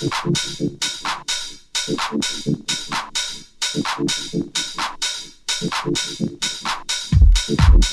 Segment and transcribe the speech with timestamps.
[0.00, 0.26] Thank
[7.72, 7.87] you.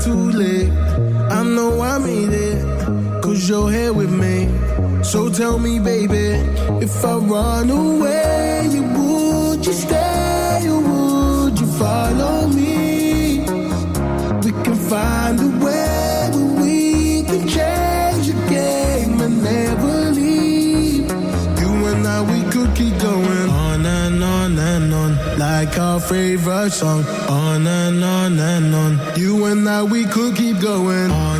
[0.00, 0.70] too late.
[1.30, 4.48] I know I made it, cause you're here with me.
[5.02, 6.38] So tell me, baby,
[6.84, 8.25] if I run away.
[26.08, 27.04] favorite song.
[27.28, 29.00] On and on and on.
[29.16, 31.35] You and I, we could keep going on.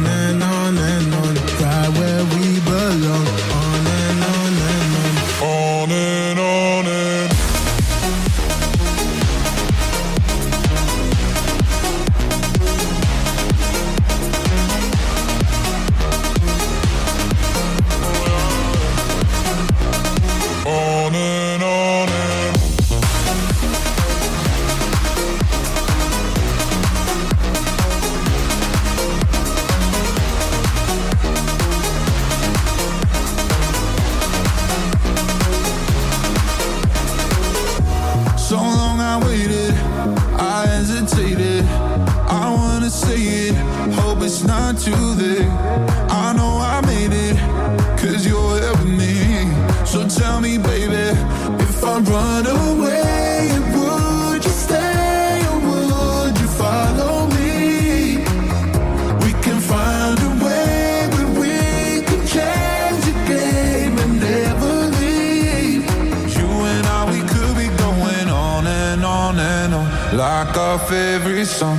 [71.56, 71.78] song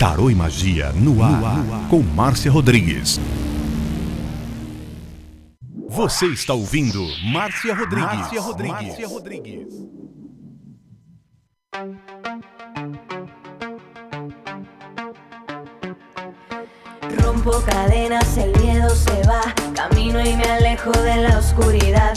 [0.00, 3.20] Tarô e Magia no ar, no ar, com Márcia Rodrigues.
[5.90, 8.06] Você está ouvindo Márcia Rodrigues.
[8.06, 8.86] Márcia Rodrigues.
[8.86, 9.66] Márcia Rodrigues.
[17.22, 22.14] Rompo cadenas, el miedo se va, camino y me alejo de la oscuridad.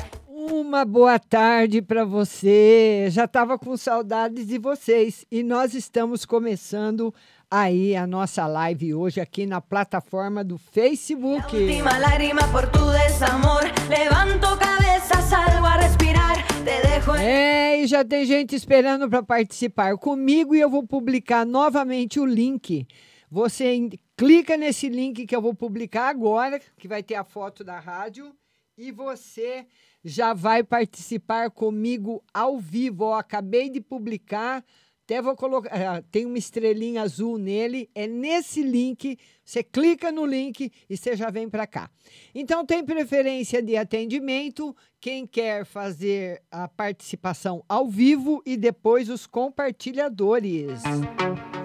[0.73, 3.07] Uma boa tarde para você.
[3.09, 7.13] Já estava com saudades de vocês e nós estamos começando
[7.53, 11.55] aí a nossa live hoje aqui na plataforma do Facebook.
[11.55, 17.11] Última lágrima por tu desamor, levanto cabeça, salgo a respirar, te dejo.
[17.21, 22.25] É, e já tem gente esperando para participar comigo e eu vou publicar novamente o
[22.25, 22.87] link.
[23.29, 23.87] Você
[24.17, 28.33] clica nesse link que eu vou publicar agora, que vai ter a foto da rádio,
[28.75, 29.67] e você
[30.03, 33.03] já vai participar comigo ao vivo.
[33.03, 34.63] Eu acabei de publicar
[35.13, 40.25] até vou colocar, eh, tem uma estrelinha azul nele, é nesse link, você clica no
[40.25, 41.87] link e você já vem para cá.
[42.33, 49.27] Então tem preferência de atendimento, quem quer fazer a participação ao vivo e depois os
[49.27, 50.81] compartilhadores.
[50.83, 51.62] Rompo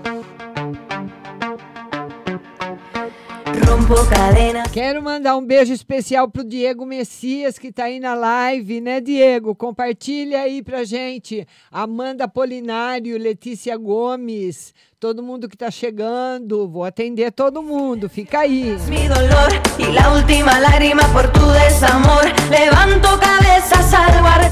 [4.71, 9.55] Quero mandar um beijo especial pro Diego Messias, que tá aí na live, né, Diego?
[9.55, 11.49] Compartilha aí pra gente.
[11.73, 16.69] Amanda Polinário, Letícia Gomes, todo mundo que tá chegando.
[16.69, 18.77] Vou atender todo mundo, fica aí.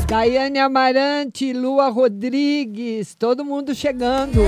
[0.06, 4.40] Daiane Amarante, Lua Rodrigues, todo mundo chegando.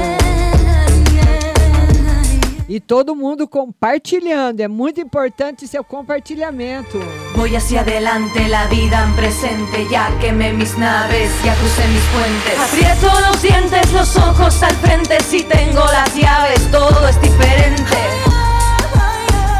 [2.68, 4.60] E todo mundo compartilhando.
[4.60, 6.98] É muito importante seu compartilhamento.
[7.34, 9.86] Voy hacia adelante, la vida en presente.
[9.90, 12.58] Ya quemé mis naves, ya crucé mis puentes.
[12.58, 15.18] Aprieto los dientes, los ojos al frente.
[15.22, 17.96] Si tengo las llaves, todo es diferente.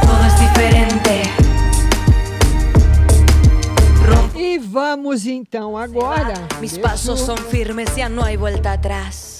[0.02, 1.22] Todo es diferente.
[4.36, 6.34] E vamos então agora.
[6.60, 9.37] Mis pasos son firmes, ya no hay vuelta atrás.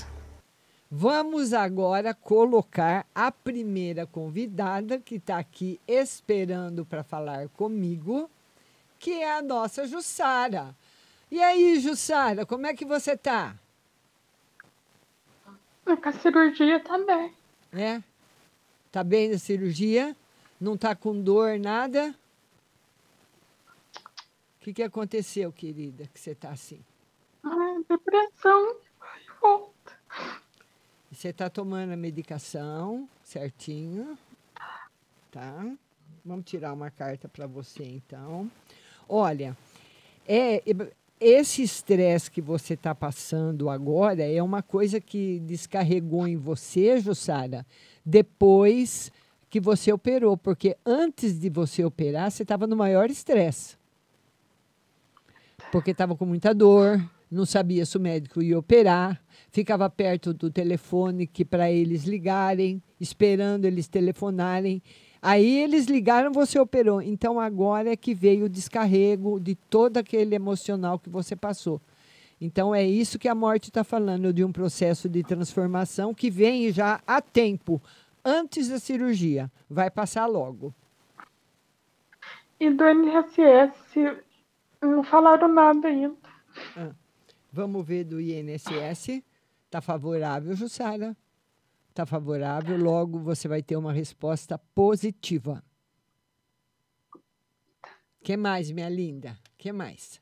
[0.91, 8.31] Vamos agora colocar a primeira convidada que está aqui esperando para falar comigo,
[8.99, 10.75] que é a nossa Jussara.
[11.31, 13.55] E aí, Jussara, como é que você tá?
[15.85, 17.35] Com a cirurgia também.
[17.71, 18.03] É?
[18.91, 20.17] Tá bem da cirurgia?
[20.59, 22.15] Não tá com dor, nada?
[24.57, 26.81] O que, que aconteceu, querida, que você tá assim?
[27.45, 28.77] Ai, depressão.
[31.19, 34.17] Você tá tomando a medicação certinho?
[35.33, 35.69] Tá?
[36.25, 38.49] Vamos tirar uma carta para você, então.
[39.09, 39.57] Olha,
[40.29, 40.63] é,
[41.21, 47.67] esse estresse que você está passando agora é uma coisa que descarregou em você, Jussara,
[48.07, 49.11] depois
[49.51, 53.77] que você operou, porque antes de você operar, você estava no maior estresse.
[55.73, 60.51] Porque estava com muita dor, não sabia se o médico ia operar, ficava perto do
[60.51, 64.83] telefone que para eles ligarem, esperando eles telefonarem.
[65.21, 67.03] Aí eles ligaram, você operou.
[67.03, 71.81] Então agora é que veio o descarrego de todo aquele emocional que você passou.
[72.41, 76.73] Então é isso que a morte está falando, de um processo de transformação que vem
[76.73, 77.83] já há tempo,
[78.25, 79.51] antes da cirurgia.
[79.69, 80.73] Vai passar logo.
[82.61, 84.17] E do INSS,
[84.81, 86.17] não falaram nada ainda.
[86.77, 86.91] Ah,
[87.51, 89.23] vamos ver do INSS.
[89.67, 91.17] Está favorável, Jussara?
[91.91, 95.63] Está favorável, logo você vai ter uma resposta positiva.
[98.23, 99.39] que mais, minha linda?
[99.57, 100.21] que mais?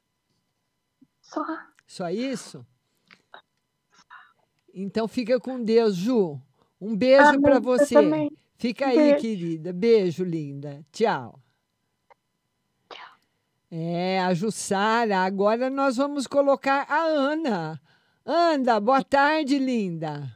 [1.21, 1.45] Só.
[1.87, 2.67] Só isso?
[4.73, 6.41] Então fica com Deus, Ju.
[6.81, 7.95] Um beijo Ah, para você.
[8.59, 9.21] Fica aí, Beijo.
[9.21, 9.73] querida.
[9.73, 10.85] Beijo, linda.
[10.93, 11.41] Tchau.
[13.71, 15.19] É, a Jussara.
[15.19, 17.81] Agora nós vamos colocar a Ana.
[18.25, 20.33] Ana, boa tarde, linda.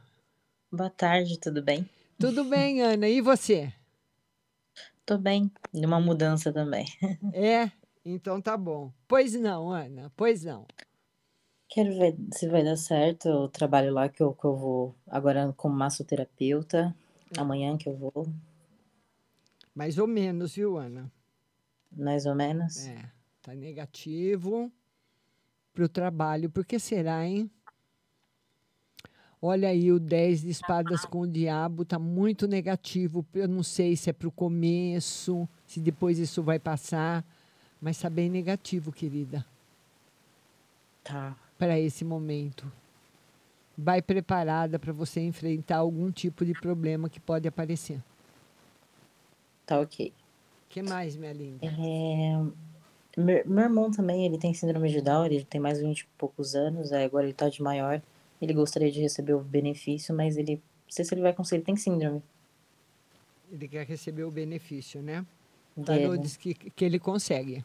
[0.71, 1.89] Boa tarde, tudo bem?
[2.19, 3.07] Tudo bem, Ana?
[3.07, 3.73] E você?
[5.05, 6.85] Tô bem, numa mudança também.
[7.33, 7.71] É?
[8.03, 8.91] Então tá bom.
[9.07, 10.65] Pois não, Ana, pois não.
[11.69, 15.53] Quero ver se vai dar certo o trabalho lá que eu, que eu vou agora
[15.55, 16.93] como massoterapeuta.
[17.37, 18.27] Amanhã que eu vou,
[19.73, 21.09] Mais ou menos, viu, Ana?
[21.91, 22.85] mais ou menos.
[22.87, 23.09] É,
[23.41, 24.71] tá negativo
[25.73, 26.49] pro trabalho.
[26.49, 27.49] Por que será, hein?
[29.41, 33.25] Olha aí, o 10 de espadas com o diabo tá muito negativo.
[33.33, 37.25] Eu não sei se é pro começo, se depois isso vai passar,
[37.81, 39.43] mas tá bem negativo, querida,
[41.03, 41.35] Tá.
[41.57, 42.71] para esse momento.
[43.75, 47.99] Vai preparada para você enfrentar algum tipo de problema que pode aparecer.
[49.65, 50.13] Tá ok.
[50.69, 51.65] que mais, minha linda?
[51.65, 52.45] É,
[53.17, 56.07] Meu, meu irmão também, ele tem síndrome de Down, ele tem mais de 20 e
[56.17, 58.01] poucos anos, agora ele tá de maior.
[58.41, 61.65] Ele gostaria de receber o benefício, mas ele, não sei se ele vai conseguir, ele
[61.65, 62.23] tem síndrome.
[63.51, 65.25] Ele quer receber o benefício, né?
[65.75, 67.63] O tarô diz que, que ele consegue.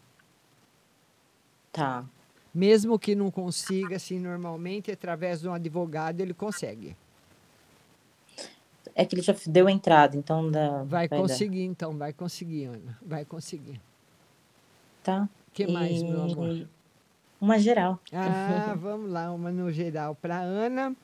[1.72, 2.04] Tá.
[2.52, 6.96] Mesmo que não consiga, assim, normalmente, através de um advogado, ele consegue.
[8.94, 11.18] É que ele já deu entrada, então dá, Vai dar.
[11.18, 12.98] conseguir, então, vai conseguir, Ana.
[13.02, 13.80] Vai conseguir.
[15.06, 15.28] Tá.
[15.46, 16.48] O que mais, meu amor?
[16.50, 16.68] E
[17.40, 18.00] Uma geral.
[18.12, 20.96] Ah, vamos lá, uma no geral para Ana.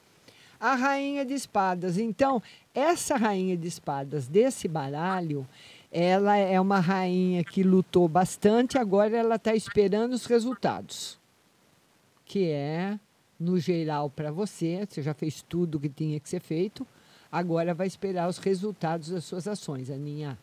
[0.58, 1.96] A rainha de espadas.
[1.96, 2.42] Então,
[2.74, 5.46] essa rainha de espadas desse baralho,
[5.92, 11.16] ela é uma rainha que lutou bastante, agora ela está esperando os resultados.
[12.24, 12.98] Que é,
[13.38, 16.84] no geral, para você, você já fez tudo o que tinha que ser feito,
[17.30, 20.36] agora vai esperar os resultados das suas ações, Aninha.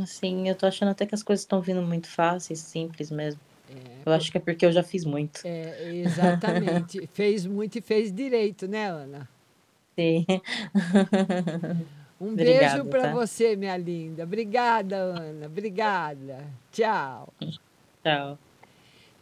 [0.00, 3.40] Assim, eu tô achando até que as coisas estão vindo muito fáceis, simples mesmo.
[4.06, 5.40] eu acho que é porque eu já fiz muito.
[5.44, 7.06] É, exatamente.
[7.12, 9.28] fez muito e fez direito, né, Ana?
[9.98, 10.24] Sim.
[12.20, 13.12] Um Obrigada, beijo para tá?
[13.12, 14.24] você, minha linda.
[14.24, 15.46] Obrigada, Ana.
[15.46, 16.46] Obrigada.
[16.70, 17.32] Tchau.
[18.02, 18.38] Tchau.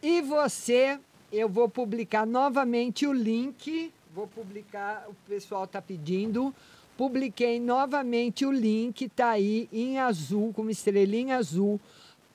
[0.03, 0.99] E você,
[1.33, 3.93] eu vou publicar novamente o link.
[4.15, 6.55] Vou publicar, o pessoal está pedindo.
[7.01, 11.81] Publiquei novamente o link, está aí em azul, com uma estrelinha azul,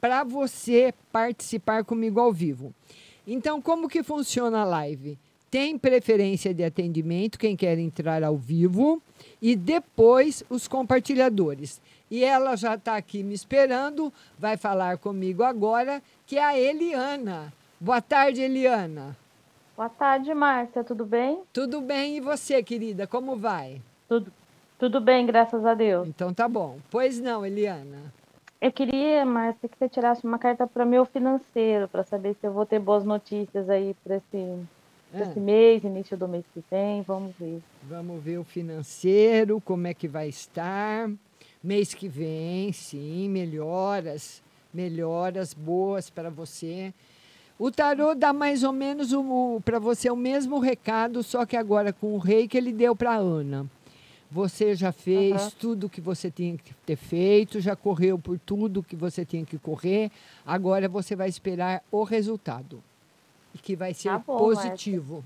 [0.02, 2.74] para você participar comigo ao vivo.
[3.28, 5.20] Então, como que funciona a live?
[5.52, 9.00] Tem preferência de atendimento, quem quer entrar ao vivo,
[9.40, 11.80] e depois os compartilhadores.
[12.10, 17.54] E ela já está aqui me esperando, vai falar comigo agora, que é a Eliana.
[17.80, 19.16] Boa tarde, Eliana.
[19.78, 21.44] Boa tarde, Márcia, tudo bem?
[21.54, 23.80] Tudo bem, e você, querida, como vai?
[24.08, 24.34] Tudo,
[24.80, 26.08] tudo bem, graças a Deus.
[26.08, 26.78] Então tá bom.
[26.92, 28.14] Pois não, Eliana.
[28.62, 32.52] Eu queria, Márcia, que você tirasse uma carta para meu financeiro, para saber se eu
[32.54, 34.60] vou ter boas notícias aí para esse,
[35.12, 35.30] pra Ah.
[35.30, 37.02] esse mês, início do mês que vem.
[37.04, 37.62] Vamos ver.
[37.84, 41.10] Vamos ver o financeiro, como é que vai estar.
[41.64, 44.42] Mês que vem, sim, melhoras,
[44.74, 46.94] melhoras boas para você.
[47.58, 49.12] O tarô dá mais ou menos
[49.64, 53.16] para você o mesmo recado, só que agora com o rei que ele deu para
[53.16, 53.66] Ana.
[54.36, 55.52] Você já fez Aham.
[55.58, 59.58] tudo que você tinha que ter feito, já correu por tudo que você tinha que
[59.58, 60.12] correr.
[60.46, 62.84] Agora você vai esperar o resultado.
[63.54, 65.24] E que vai ser Tá bom, positivo.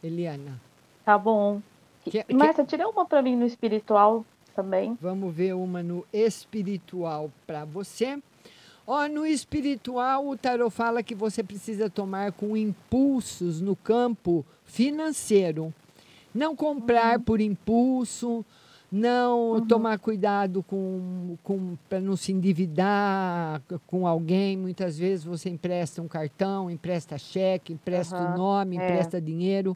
[0.00, 0.60] Eliana.
[1.04, 1.60] Tá bom.
[2.04, 4.96] Que- que- Márcia, tira uma pra mim no espiritual também.
[5.00, 8.22] Vamos ver uma no espiritual para você.
[8.86, 15.74] Ó, no espiritual, o tarot fala que você precisa tomar com impulsos no campo financeiro.
[16.34, 18.44] Não comprar por impulso,
[18.92, 24.56] não tomar cuidado com, com para não se endividar com alguém.
[24.56, 28.84] Muitas vezes você empresta um cartão, empresta cheque, empresta o Aham, nome, é.
[28.84, 29.74] empresta dinheiro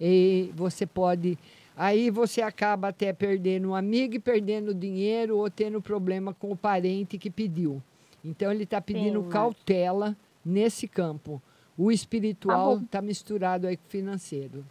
[0.00, 1.36] e você pode
[1.76, 6.56] aí você acaba até perdendo um amigo e perdendo dinheiro ou tendo problema com o
[6.56, 7.82] parente que pediu.
[8.24, 11.42] Então ele está pedindo Sim, cautela nesse campo.
[11.76, 14.64] O espiritual está misturado aí com o financeiro.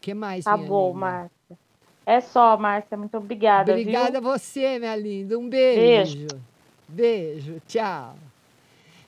[0.00, 0.98] Que mais, Tá bom, linda?
[1.00, 1.58] Márcia.
[2.06, 2.96] É só, Márcia.
[2.96, 3.72] Muito obrigada.
[3.72, 4.30] Obrigada a viu?
[4.30, 5.38] você, minha linda.
[5.38, 6.18] Um beijo.
[6.18, 6.40] Beijo.
[6.88, 7.62] Beijo.
[7.68, 8.16] Tchau.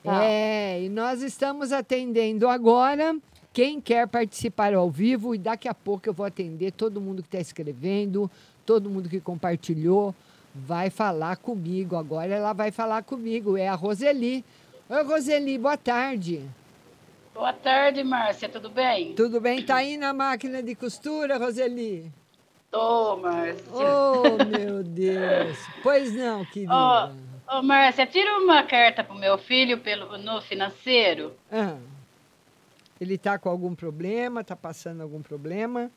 [0.03, 0.21] Tchau.
[0.21, 3.15] É, e nós estamos atendendo agora.
[3.51, 7.27] Quem quer participar ao vivo, e daqui a pouco eu vou atender todo mundo que
[7.27, 8.29] está escrevendo,
[8.65, 10.15] todo mundo que compartilhou,
[10.55, 11.95] vai falar comigo.
[11.95, 14.43] Agora ela vai falar comigo, é a Roseli.
[14.89, 16.41] Oi, Roseli, boa tarde.
[17.33, 19.13] Boa tarde, Márcia, tudo bem?
[19.15, 19.61] Tudo bem?
[19.63, 22.11] Tá aí na máquina de costura, Roseli?
[22.69, 23.63] Tô, Márcia.
[23.73, 25.67] Oh, meu Deus.
[25.81, 27.11] Pois não, querida.
[27.47, 31.33] Ô, ô, Márcia, tira uma carta pro meu filho pelo, no financeiro.
[31.51, 31.77] Ah,
[33.01, 34.43] ele tá com algum problema?
[34.43, 35.91] Tá passando algum problema?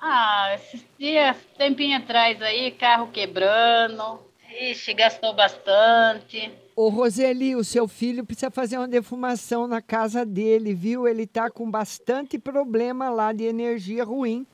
[0.00, 4.20] Ah, esses dias, tempinho atrás aí, carro quebrando.
[4.60, 6.52] Ixi, gastou bastante.
[6.76, 11.06] Ô, Roseli, o seu filho precisa fazer uma defumação na casa dele, viu?
[11.06, 14.44] Ele tá com bastante problema lá de energia ruim.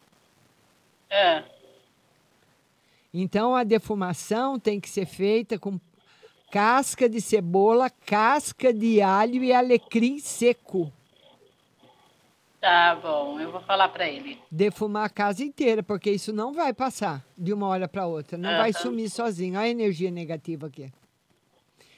[1.09, 1.43] É.
[3.13, 5.81] Então, a defumação tem que ser feita com
[6.51, 10.93] casca de cebola, casca de alho e alecrim seco.
[12.61, 14.39] Tá bom, eu vou falar pra ele.
[14.51, 18.37] Defumar a casa inteira, porque isso não vai passar de uma hora para outra.
[18.37, 19.55] Não vai sumir sozinho.
[19.55, 20.93] Olha a energia negativa aqui.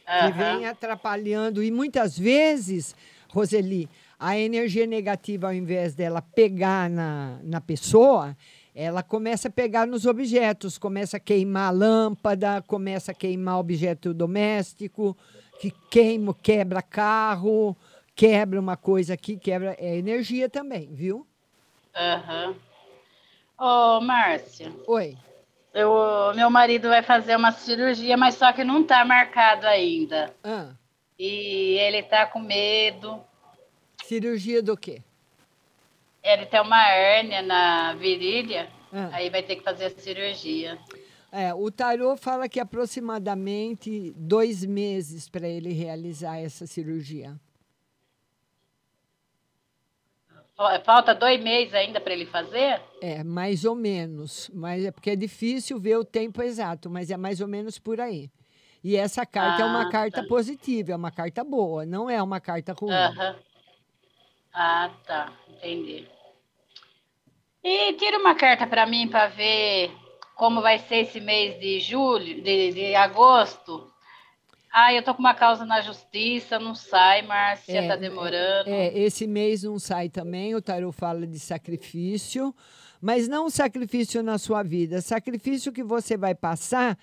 [0.05, 1.62] Que vem atrapalhando.
[1.62, 2.94] E muitas vezes,
[3.28, 3.88] Roseli,
[4.18, 8.36] a energia negativa, ao invés dela pegar na, na pessoa,
[8.74, 14.14] ela começa a pegar nos objetos, começa a queimar a lâmpada, começa a queimar objeto
[14.14, 15.16] doméstico,
[15.61, 17.76] que queima, quebra carro,
[18.14, 21.26] quebra uma coisa aqui, quebra é energia também, viu?
[21.94, 22.55] Aham.
[23.59, 24.72] Ô, Márcia.
[24.86, 25.16] Oi.
[25.74, 30.34] Eu, meu marido vai fazer uma cirurgia, mas só que não tá marcado ainda.
[30.44, 30.72] Ah,
[31.18, 33.22] E ele tá com medo.
[34.04, 35.00] cirurgia do quê?
[36.22, 39.08] Ele tem uma hérnia na virilha, Ah.
[39.12, 40.78] aí vai ter que fazer a cirurgia.
[41.32, 47.34] É, o tarô fala que aproximadamente dois meses para ele realizar essa cirurgia.
[50.84, 52.80] Falta dois meses ainda para ele fazer?
[53.00, 54.50] É, mais ou menos.
[54.55, 58.00] Mas é porque é difícil ver o tempo exato, mas é mais ou menos por
[58.00, 58.30] aí.
[58.84, 60.28] E essa carta é uma Ah, carta tá.
[60.28, 62.92] positiva, é uma carta boa, não é uma carta ruim.
[62.92, 63.36] Aham.
[64.53, 65.32] Ah, tá.
[65.48, 66.07] Entendi.
[67.62, 69.92] E tira uma carta para mim para ver
[70.34, 73.91] como vai ser esse mês de julho, de, de agosto.
[74.72, 78.70] Ah, eu tô com uma causa na justiça, não sai, Márcia, É, tá demorando.
[78.70, 82.54] É, esse mês não sai também, o tarô fala de sacrifício,
[83.00, 86.98] mas não sacrifício na sua vida, sacrifício que você vai passar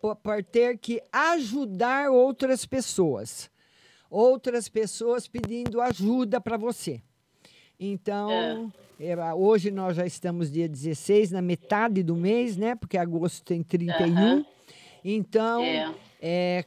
[0.00, 3.50] por, por ter que ajudar outras pessoas.
[4.08, 7.02] Outras pessoas pedindo ajuda para você.
[7.80, 12.74] Então, é, hoje nós já estamos dia 16, na metade do mês, né?
[12.74, 14.04] Porque agosto tem 31.
[14.04, 14.46] Aham.
[15.04, 15.94] Então, É.
[16.20, 16.64] é,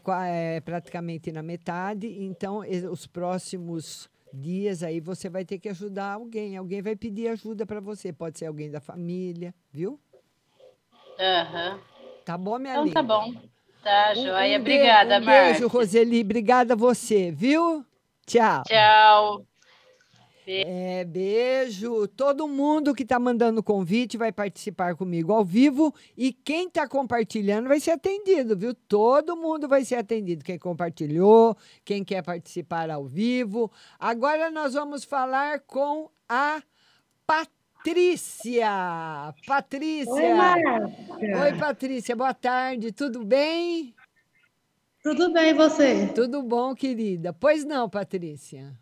[0.55, 2.07] é praticamente na metade.
[2.07, 2.59] Então,
[2.91, 6.55] os próximos dias aí você vai ter que ajudar alguém.
[6.55, 8.13] Alguém vai pedir ajuda para você.
[8.13, 9.99] Pode ser alguém da família, viu?
[11.19, 11.79] Aham.
[12.25, 12.93] Tá bom, minha Então linda?
[12.95, 13.33] tá bom.
[13.83, 14.59] Tá, Um- joia.
[14.59, 15.51] um be- Obrigada, um Márcia.
[15.53, 16.21] beijo, Roseli.
[16.21, 17.85] Obrigada a você, viu?
[18.25, 18.63] Tchau.
[18.63, 19.50] Tchau.
[20.53, 22.07] É, beijo.
[22.09, 27.69] Todo mundo que está mandando convite vai participar comigo ao vivo e quem está compartilhando
[27.69, 28.73] vai ser atendido, viu?
[28.73, 30.43] Todo mundo vai ser atendido.
[30.43, 33.71] Quem compartilhou, quem quer participar ao vivo.
[33.97, 36.61] Agora nós vamos falar com a
[37.25, 39.33] Patrícia.
[39.47, 40.13] Patrícia.
[40.13, 41.43] Oi, Márcia.
[41.43, 42.15] Oi, Patrícia.
[42.15, 42.91] Boa tarde.
[42.91, 43.95] Tudo bem?
[45.01, 46.07] Tudo bem, você?
[46.13, 47.31] Tudo bom, querida.
[47.31, 48.80] Pois não, Patrícia.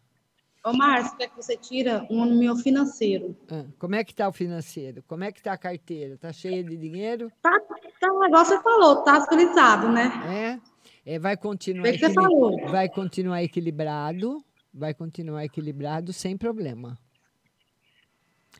[0.63, 3.35] Ô, Márcio, quer que você tira um no meu financeiro?
[3.49, 5.01] Ah, como é que tá o financeiro?
[5.07, 6.17] Como é que tá a carteira?
[6.17, 7.31] Tá cheia de dinheiro?
[7.41, 7.51] Tá,
[7.99, 10.59] tá, igual você falou, tá atualizado, né?
[11.05, 11.13] É?
[11.13, 12.59] É, vai continuar Bem que você falou.
[12.69, 14.43] vai continuar equilibrado,
[14.73, 16.97] vai continuar equilibrado sem problema.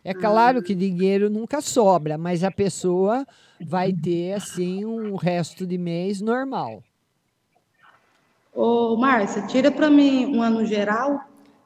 [0.02, 3.28] É claro que dinheiro nunca sobra, mas a pessoa
[3.60, 6.82] vai ter assim um resto de mês normal.
[8.54, 11.20] Ô, Márcia, tira pra mim um ano geral.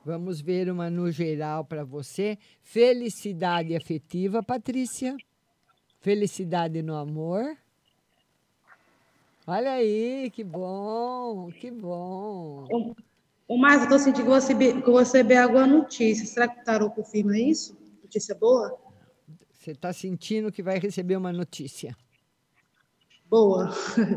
[0.05, 2.37] Vamos ver uma no geral para você.
[2.61, 5.15] Felicidade afetiva, Patrícia.
[6.01, 7.57] Felicidade no amor.
[9.47, 12.67] Olha aí, que bom, que bom.
[13.49, 16.25] Márcia, eu tô sentindo que você, que você vê alguma notícia.
[16.25, 17.77] Será que o tarô confirma isso?
[18.01, 18.77] Notícia boa?
[19.53, 21.95] Você está sentindo que vai receber uma notícia?
[23.29, 23.71] Boa.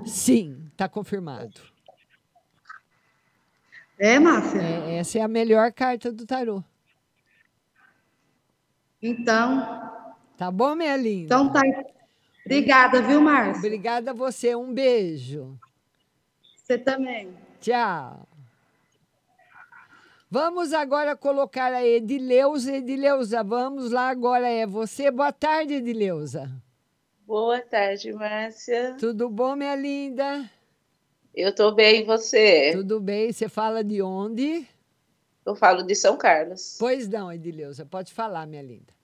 [0.04, 1.60] Sim, está confirmado.
[3.98, 4.60] É, Márcia?
[4.60, 6.62] É, essa é a melhor carta do tarô.
[9.02, 9.60] Então.
[10.36, 11.24] Tá bom, minha linda?
[11.24, 11.62] Então tá.
[12.44, 13.58] Obrigada, viu, Márcia?
[13.58, 14.54] Obrigada a você.
[14.54, 15.58] Um beijo.
[16.56, 17.34] Você também.
[17.60, 18.26] Tchau.
[20.30, 22.76] Vamos agora colocar a Edileuza.
[22.76, 24.48] Edileuza, vamos lá agora.
[24.48, 25.10] É você.
[25.10, 26.50] Boa tarde, Edileuza.
[27.26, 28.94] Boa tarde, Márcia.
[28.98, 30.50] Tudo bom, minha linda?
[31.36, 32.72] Eu tô bem, e você?
[32.72, 33.30] Tudo bem.
[33.30, 34.66] Você fala de onde?
[35.44, 36.76] Eu falo de São Carlos.
[36.78, 37.84] Pois não, Edileuza.
[37.84, 38.96] Pode falar, minha linda.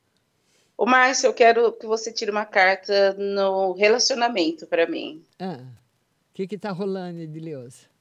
[0.75, 5.23] Ô, Márcia, eu quero que você tire uma carta no relacionamento para mim.
[5.39, 7.93] Ah, o que que tá rolando, Edileuza?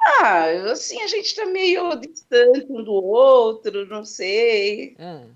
[0.00, 4.96] Ah, assim, a gente tá meio distante um do outro, não sei.
[4.98, 5.26] Ah,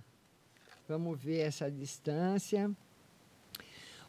[0.88, 2.68] vamos ver essa distância.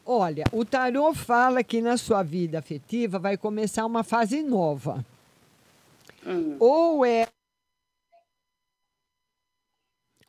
[0.09, 5.05] Olha, o tarô fala que na sua vida afetiva vai começar uma fase nova.
[6.25, 6.55] Hum.
[6.61, 7.27] Ou é,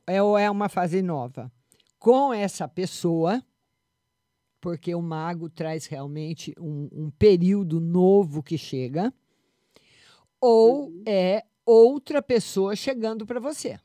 [0.05, 1.49] é ou é uma fase nova
[1.97, 3.41] com essa pessoa,
[4.61, 9.15] porque o mago traz realmente um, um período novo que chega,
[10.41, 13.79] ou é outra pessoa chegando para você.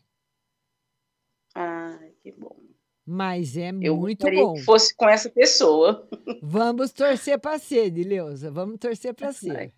[1.53, 2.62] Ah, que bom.
[3.05, 4.53] Mas é Eu muito bom.
[4.53, 6.07] que fosse com essa pessoa.
[6.41, 8.49] Vamos torcer para ser, Dileuza.
[8.51, 9.73] Vamos torcer para ser.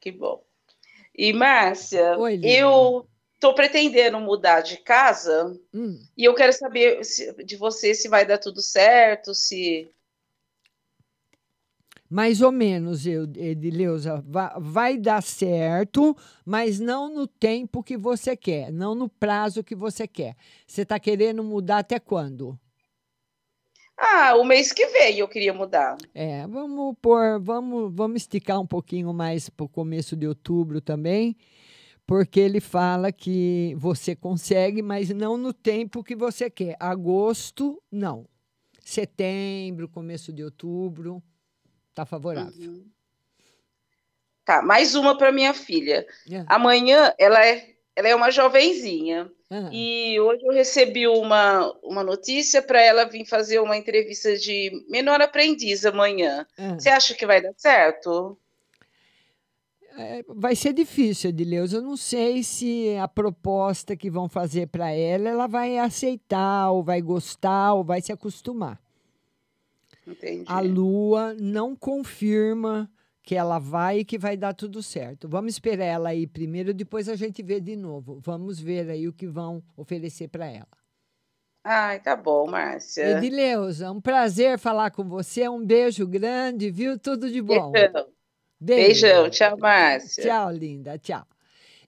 [0.00, 0.42] Que bom.
[1.16, 3.06] E, Márcia, Oi, eu
[3.38, 8.24] tô pretendendo mudar de casa Hum, e eu quero saber se- de você se vai
[8.26, 9.90] dar tudo certo, se.
[12.12, 14.22] Mais ou menos, eu, Edileuza.
[14.60, 20.06] Vai, dar certo, mas não no tempo que você quer, não no prazo que você
[20.06, 20.36] quer.
[20.66, 22.60] Você está querendo mudar até quando?
[23.96, 25.96] Ah, o mês que vem eu queria mudar.
[26.14, 31.34] É, vamos pôr, vamos, vamos esticar um pouquinho mais para o começo de outubro também,
[32.06, 36.76] porque ele fala que você consegue, mas não no tempo que você quer.
[36.78, 38.26] Agosto, não.
[38.84, 41.22] Setembro, começo de outubro,
[41.94, 42.82] tá favorável.
[44.44, 46.06] Tá, mais uma para minha filha.
[46.30, 46.44] É.
[46.48, 49.30] Amanhã ela é, ela é uma jovenzinha.
[49.48, 49.68] Ah.
[49.70, 55.20] E hoje eu recebi uma, uma notícia para ela vir fazer uma entrevista de menor
[55.20, 56.46] aprendiz amanhã.
[56.58, 56.74] Ah.
[56.74, 58.36] Você acha que vai dar certo?
[59.96, 61.76] É, vai ser difícil, Edileuza.
[61.76, 66.82] Eu não sei se a proposta que vão fazer para ela, ela vai aceitar, ou
[66.82, 68.81] vai gostar, ou vai se acostumar.
[70.06, 70.44] Entendi.
[70.46, 72.90] A Lua não confirma
[73.22, 75.28] que ela vai e que vai dar tudo certo.
[75.28, 78.18] Vamos esperar ela aí primeiro, depois a gente vê de novo.
[78.20, 80.66] Vamos ver aí o que vão oferecer para ela.
[81.64, 83.18] Ai, tá bom, Márcia.
[83.18, 85.48] Edileuza, um prazer falar com você.
[85.48, 86.98] Um beijo grande, viu?
[86.98, 87.70] Tudo de bom.
[87.70, 88.06] Beijão.
[88.60, 89.02] Beijo.
[89.02, 89.30] Beijão.
[89.30, 90.24] Tchau, Márcia.
[90.24, 90.98] Tchau, linda.
[90.98, 91.24] Tchau.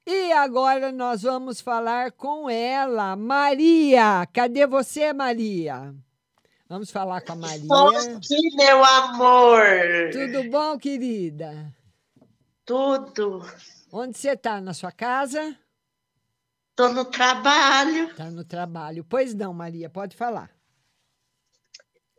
[0.07, 4.25] E agora nós vamos falar com ela, Maria.
[4.33, 5.93] Cadê você, Maria?
[6.69, 8.17] Vamos falar com a Maria.
[8.17, 9.63] aqui, meu amor.
[10.13, 11.75] Tudo bom, querida?
[12.65, 13.43] Tudo.
[13.93, 14.61] Onde você está?
[14.61, 15.57] Na sua casa?
[16.75, 18.11] Tô no trabalho.
[18.11, 19.05] Está no trabalho.
[19.05, 20.51] Pois não, Maria, pode falar.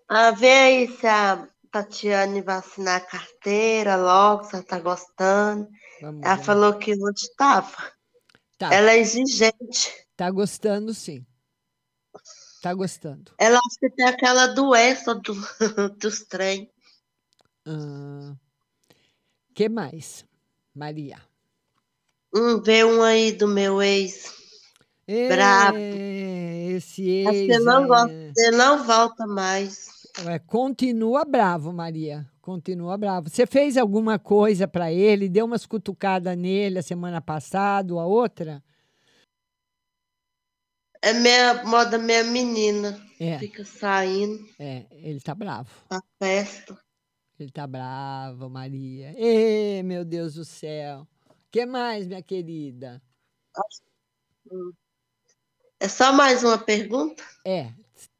[0.07, 5.67] A ver aí se a Tatiane vai assinar a carteira logo, se ela tá gostando.
[6.01, 6.43] Vamos ela ver.
[6.43, 7.91] falou que hoje estava.
[8.57, 8.73] Tá.
[8.73, 9.91] Ela é exigente.
[10.15, 11.25] Tá gostando, sim.
[12.65, 13.31] Tá gostando.
[13.37, 15.35] Ela acha que tem aquela doença do,
[16.01, 16.67] dos trem.
[17.63, 18.33] Ah,
[19.53, 20.25] que mais,
[20.73, 21.19] Maria?
[22.35, 24.33] Hum, vê um aí do meu ex.
[25.27, 25.77] Brabo.
[25.77, 29.87] É, Esse Mas ex Você não, é- gosta, você não volta mais.
[30.25, 32.25] é, continua bravo, Maria.
[32.41, 33.29] Continua bravo.
[33.29, 35.29] Você fez alguma coisa para ele?
[35.29, 38.63] Deu umas cutucadas nele a semana passada ou a outra?
[41.05, 42.99] É minha moda minha menina.
[43.19, 43.37] É.
[43.37, 45.69] Fica saindo É, ele tá bravo.
[45.87, 46.75] pra festa.
[47.39, 49.13] Ele tá bravo, Maria.
[49.15, 51.07] Ê, meu Deus do céu.
[51.51, 52.99] que mais, minha querida?
[55.79, 57.23] É só mais uma pergunta?
[57.45, 57.71] É,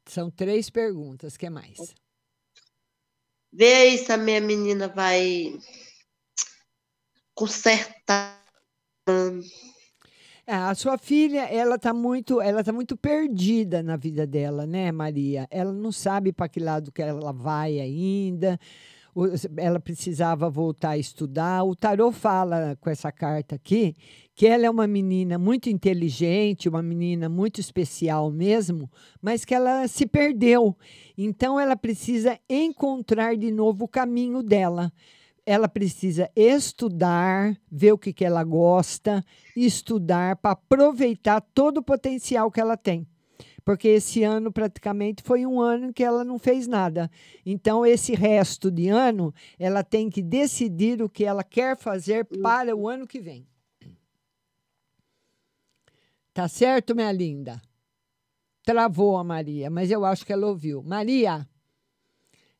[0.06, 1.36] são três perguntas.
[1.36, 1.92] que mais?
[3.52, 5.58] Vê aí se a minha menina vai
[7.34, 8.46] consertar.
[10.48, 14.92] É, a sua filha, ela tá muito, ela tá muito perdida na vida dela, né,
[14.92, 15.48] Maria?
[15.50, 18.56] Ela não sabe para que lado que ela vai ainda.
[19.56, 21.64] Ela precisava voltar a estudar.
[21.64, 23.96] O tarô fala com essa carta aqui
[24.36, 28.88] que ela é uma menina muito inteligente, uma menina muito especial mesmo,
[29.20, 30.76] mas que ela se perdeu.
[31.18, 34.92] Então ela precisa encontrar de novo o caminho dela
[35.46, 39.24] ela precisa estudar, ver o que, que ela gosta,
[39.54, 43.06] estudar para aproveitar todo o potencial que ela tem.
[43.64, 47.10] Porque esse ano praticamente foi um ano que ela não fez nada.
[47.44, 52.74] Então, esse resto de ano, ela tem que decidir o que ela quer fazer para
[52.76, 53.46] o ano que vem.
[56.34, 57.62] Tá certo, minha linda?
[58.64, 60.82] Travou a Maria, mas eu acho que ela ouviu.
[60.82, 61.48] Maria,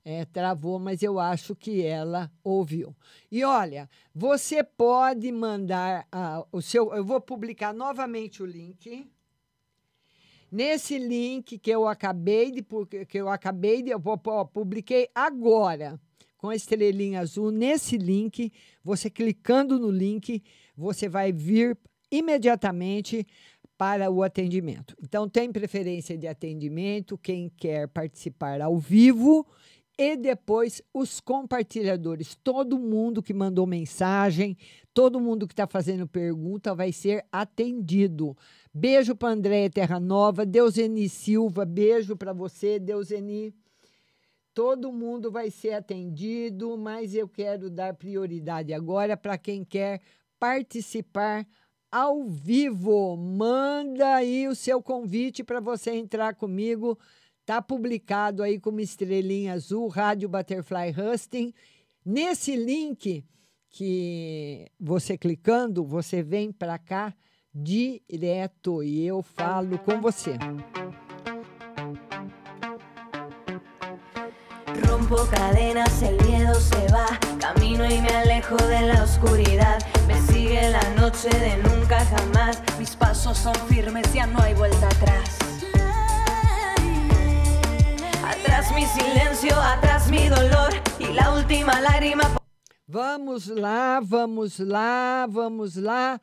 [0.09, 2.95] é, travou, mas eu acho que ela ouviu.
[3.29, 6.95] E olha, você pode mandar ah, o seu.
[6.95, 9.05] Eu vou publicar novamente o link.
[10.49, 12.65] Nesse link que eu acabei de
[13.05, 16.01] que eu acabei de eu pu- pu- publiquei agora
[16.39, 18.53] com a estrelinha azul nesse link,
[18.85, 20.41] você clicando no link,
[20.77, 21.77] você vai vir
[22.13, 23.27] imediatamente
[23.77, 24.97] para o atendimento.
[25.03, 29.45] Então tem preferência de atendimento quem quer participar ao vivo
[29.99, 34.57] e depois os compartilhadores, todo mundo que mandou mensagem,
[34.92, 38.36] todo mundo que está fazendo pergunta vai ser atendido.
[38.72, 43.55] Beijo para Andréia Terra Nova, Deuseni Silva, beijo para você, Deuseni.
[44.53, 50.01] Todo mundo vai ser atendido, mas eu quero dar prioridade agora para quem quer
[50.38, 51.47] participar
[51.90, 53.16] ao vivo.
[53.16, 56.99] Manda aí o seu convite para você entrar comigo.
[57.47, 61.55] Tá publicado aí como estrelinha azul, Rádio Butterfly Husting.
[62.05, 63.24] Nesse link
[63.70, 67.14] que você clicando, você vem para cá
[67.55, 70.32] direto e eu falo com você.
[74.88, 77.07] Rompo cadenas, el miedo se va.
[77.38, 79.78] Camino y me alejo de la oscuridad.
[80.09, 82.61] Me sigue la noche de nunca jamás.
[82.76, 85.45] Mis pasos son firmes, ya no hay vuelta atrás.
[92.89, 96.21] Vamos lá, vamos lá, vamos lá.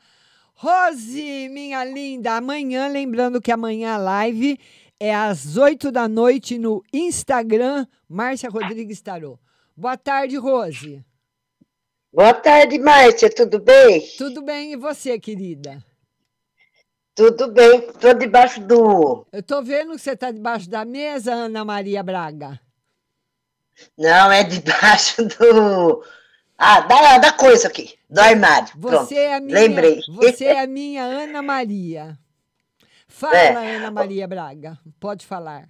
[0.53, 4.59] Rose, minha linda, amanhã, lembrando que amanhã a live
[4.99, 9.39] é às 8 da noite no Instagram, Márcia Rodrigues Tarô.
[9.75, 11.03] Boa tarde, Rose.
[12.13, 14.01] Boa tarde, Márcia, tudo bem?
[14.17, 15.83] Tudo bem, e você, querida?
[17.15, 19.25] Tudo bem, estou debaixo do.
[19.31, 22.59] Eu tô vendo que você está debaixo da mesa, Ana Maria Braga.
[23.97, 26.03] Não, é debaixo do.
[26.57, 28.69] Ah, da, da coisa aqui, do armário.
[28.79, 30.01] Pronto, Você é a minha, lembrei.
[30.07, 32.17] Você é a minha Ana Maria.
[33.07, 33.75] Fala, É.
[33.75, 34.79] Ana Maria Braga.
[34.99, 35.69] Pode falar.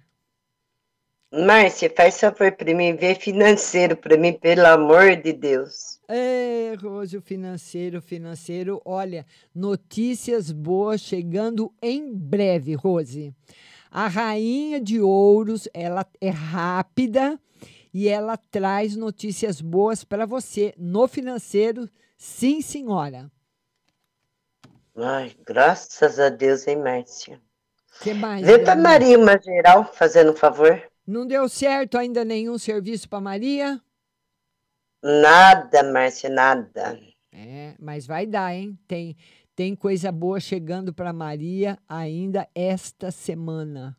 [1.36, 5.98] Márcia, faz favor para mim, ver financeiro para mim, pelo amor de Deus.
[6.06, 8.80] É, Rose, o financeiro, financeiro.
[8.84, 13.34] Olha, notícias boas chegando em breve, Rose.
[13.90, 17.40] A rainha de ouros, ela é rápida
[17.92, 21.90] e ela traz notícias boas para você no financeiro.
[22.16, 23.28] Sim, senhora.
[24.96, 27.40] Ai, graças a Deus, hein, Márcia?
[28.00, 28.46] que mais?
[28.46, 28.76] Vê para?
[28.76, 30.80] Maria uma geral, fazendo um favor.
[31.06, 33.80] Não deu certo ainda nenhum serviço para Maria?
[35.02, 36.98] Nada, Márcia, nada.
[37.30, 38.78] É, mas vai dar, hein?
[38.88, 39.14] Tem,
[39.54, 43.94] tem coisa boa chegando para Maria ainda esta semana.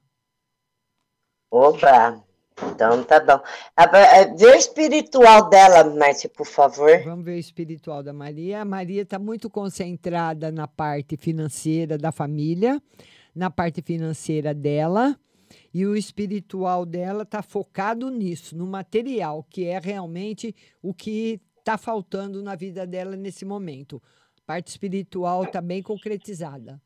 [1.52, 2.24] Oba,
[2.58, 3.40] então tá bom.
[4.36, 7.04] Vê o espiritual dela, Márcia, por favor.
[7.04, 8.62] Vamos ver o espiritual da Maria.
[8.62, 12.82] A Maria está muito concentrada na parte financeira da família,
[13.36, 15.16] na parte financeira dela,
[15.76, 21.78] e o espiritual dela está focado nisso, no material, que é realmente o que está
[21.78, 24.02] faltando na vida dela nesse momento.
[24.38, 26.82] A parte espiritual está bem concretizada.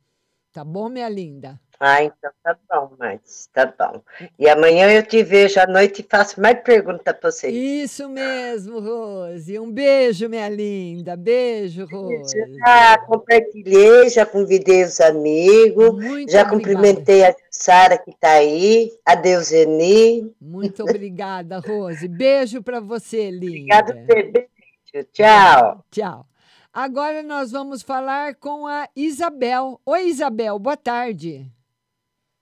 [0.52, 1.60] Tá bom, minha linda?
[1.80, 4.02] Ah, então tá bom, Martes, tá bom.
[4.38, 7.50] E amanhã eu te vejo à noite e faço mais perguntas para você.
[7.50, 9.58] Isso mesmo, Rose.
[9.58, 11.16] Um beijo, minha linda.
[11.16, 12.36] Beijo, Rose.
[12.58, 16.50] Já compartilhei, já convidei os amigos, Muito já obrigada.
[16.50, 20.36] cumprimentei a Sara que está aí, a Deuseni.
[20.42, 22.10] Muito obrigada, Rose.
[22.10, 23.80] Beijo para você, linda.
[23.80, 25.08] Obrigado, beijo.
[25.14, 25.86] Tchau.
[25.92, 26.29] Tchau.
[26.72, 29.82] Agora nós vamos falar com a Isabel.
[29.84, 31.52] Oi, Isabel, boa tarde.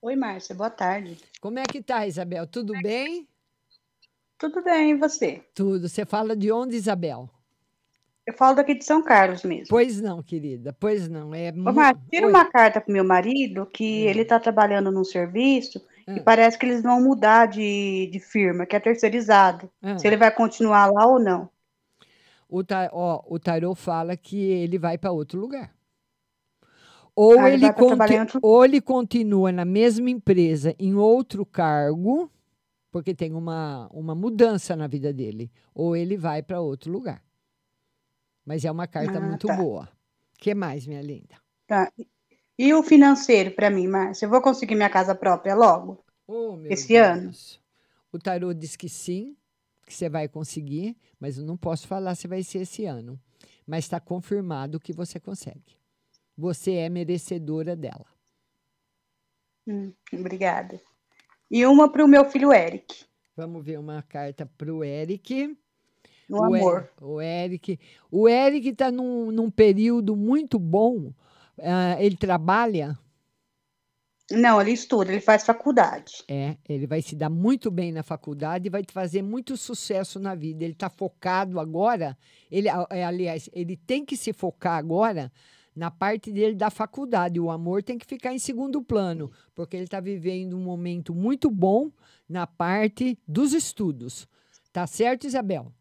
[0.01, 1.17] Oi, Márcia, boa tarde.
[1.39, 2.45] Como é que tá, Isabel?
[2.45, 3.25] Tudo bem?
[4.37, 5.43] Tudo bem, e você?
[5.55, 5.87] Tudo.
[5.87, 7.29] Você fala de onde, Isabel?
[8.25, 9.67] Eu falo daqui de São Carlos mesmo.
[9.69, 10.75] Pois não, querida.
[10.77, 11.33] Pois não.
[11.33, 15.81] É Ô, Márcia, tira uma carta pro meu marido que ele tá trabalhando num serviço
[16.05, 19.69] e parece que eles vão mudar de, de firma, que é terceirizado.
[19.81, 19.97] Ah.
[19.97, 21.49] Se ele vai continuar lá ou não.
[22.49, 25.75] O, ta, ó, o tarô fala que ele vai para outro lugar.
[27.15, 32.31] Ou, Ah, ele ele conti- ou ele continua na mesma empresa, em outro cargo,
[32.91, 35.51] porque tem uma, uma mudança na vida dele.
[35.73, 37.23] Ou ele vai para outro lugar.
[38.45, 39.55] Mas é uma carta Ah, muito tá.
[39.55, 39.83] boa.
[40.35, 41.35] O que mais, minha linda?
[41.65, 41.91] Tá.
[42.57, 44.25] E o financeiro para mim, Márcia?
[44.25, 46.03] Eu vou conseguir minha casa própria logo?
[46.27, 47.31] Oh, Esse ano?
[48.11, 49.35] O tarô diz que sim,
[49.87, 53.17] que você vai conseguir, mas eu não posso falar se vai ser esse ano.
[53.65, 55.77] Mas está confirmado que você consegue.
[56.37, 58.05] Você é merecedora dela.
[59.65, 60.79] Hum, obrigada.
[61.49, 63.05] E uma para o meu filho Eric.
[63.35, 65.57] Vamos ver uma carta para o Eric.
[66.29, 66.91] No o amor.
[67.01, 67.79] o Eric.
[68.11, 71.13] O Eric está num, num período muito bom.
[71.59, 72.97] Ah, ele trabalha.
[74.29, 76.23] Não, ele estuda, ele faz faculdade.
[76.27, 80.35] É, ele vai se dar muito bem na faculdade e vai fazer muito sucesso na
[80.35, 80.65] vida.
[80.65, 82.17] Ele está focado agora.
[82.51, 85.31] Ele, é, aliás, ele tem que se focar agora
[85.73, 87.39] na parte dele da faculdade.
[87.39, 91.49] O amor tem que ficar em segundo plano, porque ele está vivendo um momento muito
[91.49, 91.89] bom
[92.27, 94.27] na parte dos estudos.
[94.73, 95.71] Tá certo, Isabel?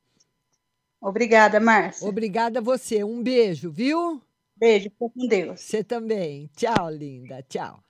[1.00, 2.08] Obrigada, Márcia.
[2.08, 3.02] Obrigada a você.
[3.02, 4.22] Um beijo, viu?
[4.56, 5.60] Beijo, fica com Deus.
[5.60, 6.48] Você também.
[6.56, 7.42] Tchau, linda.
[7.42, 7.85] Tchau.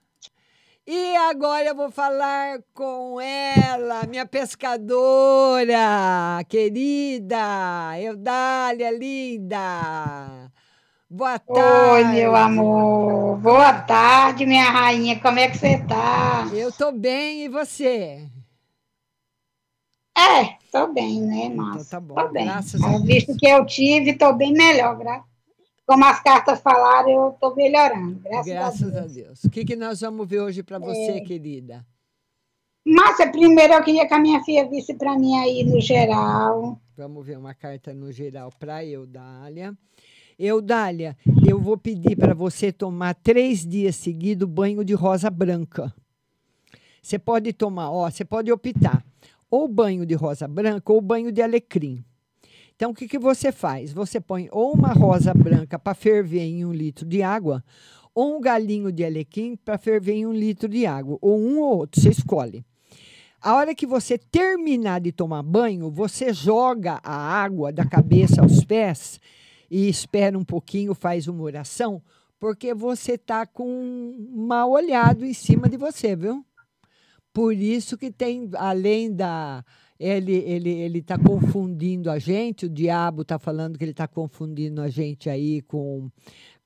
[0.89, 5.74] E agora eu vou falar com ela, minha pescadora
[6.49, 10.49] querida, Eudália linda.
[11.11, 11.91] Boa tarde.
[11.91, 13.37] Oi, meu amor.
[13.39, 15.18] Boa tarde, minha rainha.
[15.18, 16.47] Como é que você tá?
[16.55, 18.30] Eu tô bem e você?
[20.16, 21.80] É, tô bem, né, Márcia?
[21.80, 22.45] Então tá bom, Tô bem.
[22.45, 23.03] graças a Deus.
[23.03, 25.24] Visto que eu tive, tô bem melhor, gra...
[25.87, 29.45] Como as cartas falaram, eu tô melhorando, graças, Graças a a Deus.
[29.45, 31.20] O que, que nós vamos ver hoje para você, É.
[31.20, 31.87] querida?
[32.84, 36.80] Márcia, primeiro eu queria que a minha filha visse pra mim aí no geral.
[36.97, 39.76] Vamos ver uma carta no geral para Eudália.
[40.39, 41.16] Eudália,
[41.49, 45.93] eu vou pedir para você tomar três dias seguidos banho de rosa branca.
[47.03, 49.05] Você pode tomar, ó, você pode optar
[49.51, 52.05] ou banho de rosa branca ou banho de alecrim.
[52.77, 53.91] Então, o que, que você faz?
[53.91, 57.64] Você põe ou uma rosa branca para ferver em um litro de água,
[58.14, 61.79] ou um galinho de alecrim para ferver em um litro de água, ou um ou
[61.79, 62.64] outro, você escolhe.
[63.41, 68.62] A hora que você terminar de tomar banho, você joga a água da cabeça aos
[68.62, 69.20] pés
[69.70, 72.03] e espera um pouquinho, faz uma oração,
[72.39, 76.45] porque você está com um mal olhado em cima de você, viu?
[77.33, 79.64] Por isso que tem, além da.
[79.99, 84.80] Ele ele ele está confundindo a gente, o diabo está falando que ele está confundindo
[84.82, 86.11] a gente aí com,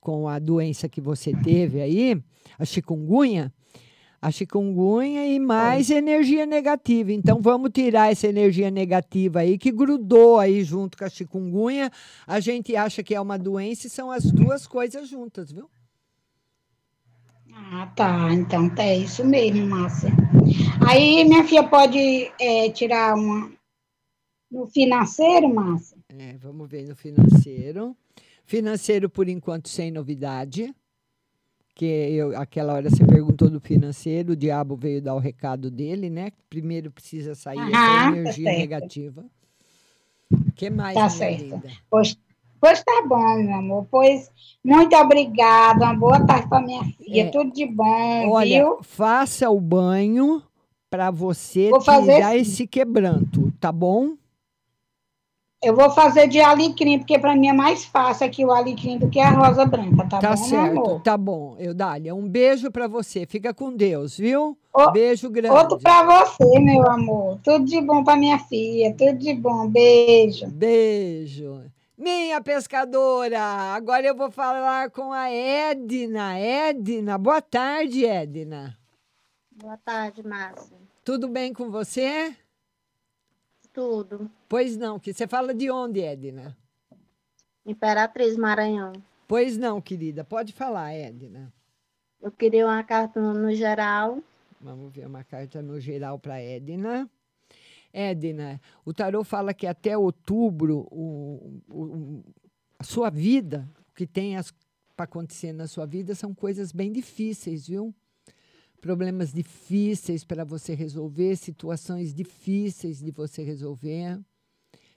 [0.01, 2.20] com a doença que você teve aí,
[2.59, 3.53] a chikungunya
[4.22, 7.12] a chikungunya e mais energia negativa.
[7.12, 11.91] Então vamos tirar essa energia negativa aí que grudou aí junto com a chikungunya.
[12.26, 15.70] A gente acha que é uma doença e são as duas coisas juntas, viu?
[17.73, 18.33] Ah, tá.
[18.33, 20.11] Então é isso mesmo, Márcia.
[20.89, 23.53] Aí minha filha pode é, tirar uma
[24.51, 25.97] no financeiro, Márcia?
[26.09, 27.97] É, vamos ver no financeiro.
[28.45, 30.75] Financeiro, por enquanto, sem novidade.
[31.75, 36.11] Que eu, aquela hora você perguntou do financeiro, o diabo veio dar o recado dele,
[36.11, 36.33] né?
[36.49, 38.59] Primeiro precisa sair essa Aham, tá energia certo.
[38.59, 39.25] negativa.
[40.33, 41.43] O que mais, Tá certo.
[41.43, 41.71] linda?
[41.89, 42.19] Pois,
[42.61, 43.87] pois tá bom, meu amor.
[43.91, 44.31] Pois
[44.65, 45.85] muito obrigada.
[45.85, 47.23] Uma boa tarde para minha filha.
[47.23, 48.79] É, Tudo de bom, Olha, viu?
[48.83, 50.43] faça o banho
[50.91, 52.41] para você Vou tirar sim.
[52.41, 54.15] esse quebranto, tá bom?
[55.63, 59.11] Eu vou fazer de alecrim, porque para mim é mais fácil aqui o alecrim do
[59.11, 61.03] que a rosa branca, tá, Tá bom, meu certo, amor?
[61.03, 62.15] tá bom, Eudália.
[62.15, 63.27] Um beijo para você.
[63.27, 64.57] Fica com Deus, viu?
[64.73, 65.55] Ô, beijo grande.
[65.55, 67.39] Outro para você, meu amor.
[67.45, 68.95] Tudo de bom para minha filha.
[68.97, 69.69] Tudo de bom.
[69.69, 70.47] Beijo.
[70.47, 71.63] Beijo.
[72.01, 73.39] Minha pescadora,
[73.75, 76.35] agora eu vou falar com a Edna.
[76.39, 78.75] Edna, boa tarde, Edna.
[79.51, 80.79] Boa tarde, Márcia.
[81.05, 82.35] Tudo bem com você?
[83.71, 84.31] Tudo.
[84.49, 86.57] Pois não, que você fala de onde, Edna?
[87.67, 88.95] Imperatriz Maranhão.
[89.29, 91.53] Pois não, querida, pode falar, Edna.
[92.19, 94.23] Eu queria uma carta no, geral.
[94.59, 97.11] Vamos ver uma carta no geral para Edna.
[97.93, 102.24] Edna, o tarô fala que até outubro o, o-
[102.78, 104.34] a sua vida, o que tem
[104.97, 107.95] para acontecer na sua vida são coisas bem difíceis, viu?
[108.80, 114.18] Problemas difíceis para você resolver, situações difíceis de você resolver.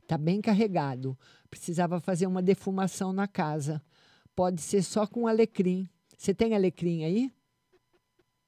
[0.08, 1.18] Tá bem carregado.
[1.50, 3.82] Precisava fazer uma defumação na casa.
[4.36, 5.90] Pode ser só com alecrim.
[6.18, 7.32] Você tem alecrim aí?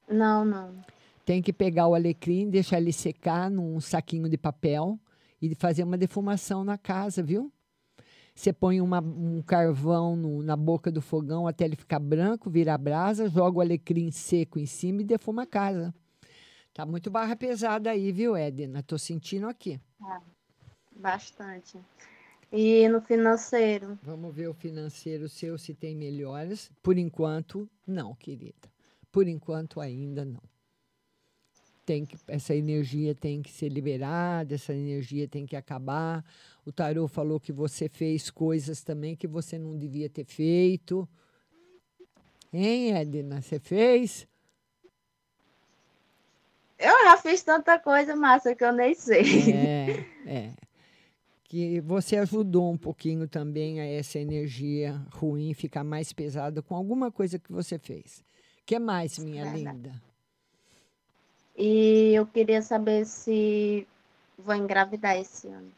[0.08, 0.82] Não, não.
[1.26, 4.96] Tem que pegar o alecrim, deixar ele secar num saquinho de papel
[5.42, 7.52] e fazer uma defumação na casa, viu?
[8.32, 12.74] Você põe uma- um carvão no- na boca do fogão até ele ficar branco, vira
[12.74, 15.92] a brasa, joga o alecrim seco em cima e defuma a casa.
[16.72, 18.80] Tá muito barra pesada aí, viu, Edna?
[18.84, 19.80] Tô sentindo aqui.
[20.00, 20.22] Ah,
[20.94, 21.76] bastante.
[22.52, 23.98] E no financeiro?
[24.00, 26.70] Vamos ver o financeiro seu se tem melhoras.
[26.84, 28.70] Por enquanto, não, querida.
[29.10, 30.42] Por enquanto, ainda não.
[31.86, 36.24] Tem que, essa energia tem que ser liberada, essa energia tem que acabar.
[36.64, 41.08] O tarô falou que você fez coisas também que você não devia ter feito.
[42.52, 43.40] Hein, Edna?
[43.40, 44.26] Você fez?
[46.76, 49.22] Eu já fiz tanta coisa, Márcia, que eu nem sei.
[49.54, 50.52] É, é.
[51.44, 57.12] Que você ajudou um pouquinho também a essa energia ruim ficar mais pesada com alguma
[57.12, 58.24] coisa que você fez.
[58.62, 59.76] O que mais, minha Verdade.
[59.76, 60.05] linda?
[61.56, 63.86] E eu queria saber se
[64.38, 65.72] vou engravidar esse ano.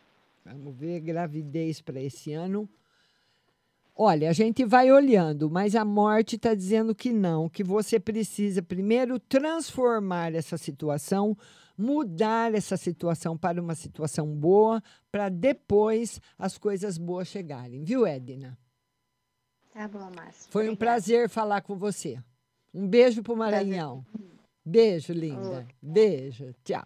[0.44, 2.68] Vamos ver gravidez para esse ano.
[3.94, 8.62] Olha, a gente vai olhando, mas a morte está dizendo que não, que você precisa
[8.62, 11.36] primeiro transformar essa situação,
[11.76, 18.56] mudar essa situação para uma situação boa, para depois as coisas boas chegarem, viu, Edna?
[19.72, 20.50] Tá bom, Márcia.
[20.50, 22.22] Foi um prazer falar com você.
[22.72, 24.06] Um beijo para o Maranhão.
[24.68, 25.66] Beijo, linda.
[25.80, 26.54] Beijo.
[26.62, 26.84] Tchau.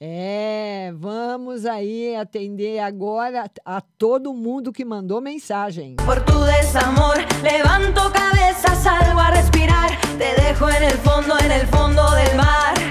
[0.00, 5.94] É, vamos aí atender agora a todo mundo que mandou mensagem.
[6.04, 9.90] Por tu desamor levanto cabeza, salgo a respirar.
[10.18, 12.81] Te dejo en el fondo, en el fondo del mar.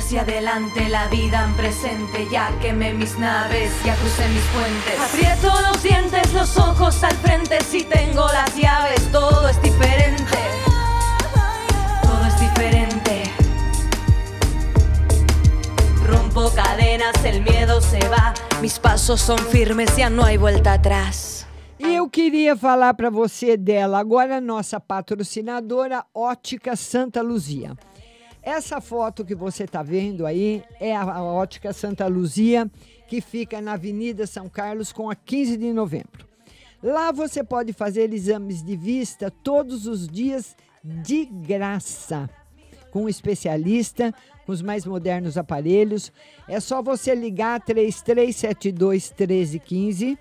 [0.00, 2.26] Hacia adelante, la vida en presente.
[2.32, 4.98] Ya quemé mis naves, ya crucé mis puentes.
[4.98, 7.58] Aprieto los dientes, los ojos al frente.
[7.62, 10.38] Si tengo las llaves, todo es diferente.
[12.02, 13.22] Todo es diferente.
[16.06, 18.32] Rompo cadenas, el miedo se va.
[18.62, 21.46] Mis pasos son firmes, ya no hay vuelta atrás.
[21.78, 27.74] E eu queria falar para você dela agora, nossa patrocinadora Ótica Santa Luzia.
[28.42, 32.70] Essa foto que você está vendo aí é a Ótica Santa Luzia,
[33.06, 36.26] que fica na Avenida São Carlos com a 15 de novembro.
[36.82, 42.30] Lá você pode fazer exames de vista todos os dias de graça.
[42.90, 44.14] Com um especialista,
[44.46, 46.10] com os mais modernos aparelhos.
[46.48, 50.18] É só você ligar 3372 1315,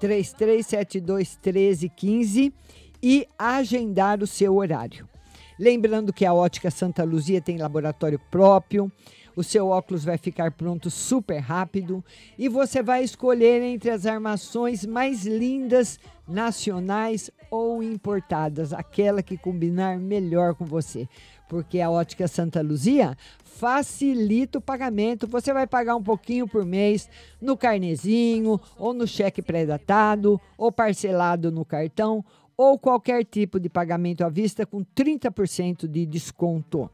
[0.00, 2.52] 3372 1315
[3.00, 5.11] e agendar o seu horário.
[5.58, 8.90] Lembrando que a Ótica Santa Luzia tem laboratório próprio,
[9.34, 12.04] o seu óculos vai ficar pronto super rápido
[12.38, 15.98] e você vai escolher entre as armações mais lindas,
[16.28, 21.08] nacionais ou importadas, aquela que combinar melhor com você.
[21.48, 25.26] Porque a Ótica Santa Luzia facilita o pagamento.
[25.26, 27.08] Você vai pagar um pouquinho por mês
[27.40, 32.24] no carnezinho, ou no cheque pré-datado, ou parcelado no cartão,
[32.62, 36.88] ou qualquer tipo de pagamento à vista com 30% de desconto.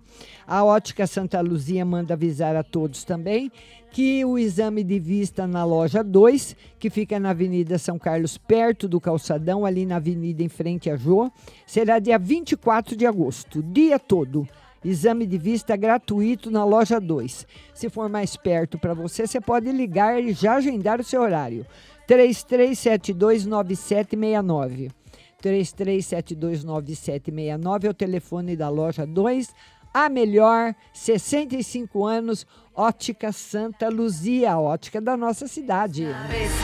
[0.46, 3.52] A Ótica Santa Luzia manda avisar a todos também
[3.90, 8.88] que o exame de vista na loja 2, que fica na Avenida São Carlos, perto
[8.88, 11.30] do calçadão, ali na avenida em frente a Jô,
[11.66, 14.48] será dia 24 de agosto, dia todo.
[14.82, 17.46] Exame de vista gratuito na loja 2.
[17.74, 21.66] Se for mais perto para você, você pode ligar e já agendar o seu horário.
[22.08, 24.97] 33729769.
[25.42, 29.48] 33729769 é o telefone da loja 2.
[29.92, 36.04] A melhor, 65 anos, Ótica Santa Luzia, ótica da nossa cidade.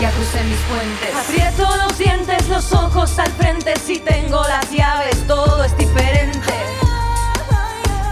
[0.01, 1.13] Ya crucé mis puentes.
[1.13, 3.77] Aprieto los dientes, los ojos al frente.
[3.81, 6.39] Si tengo las llaves, todo es diferente.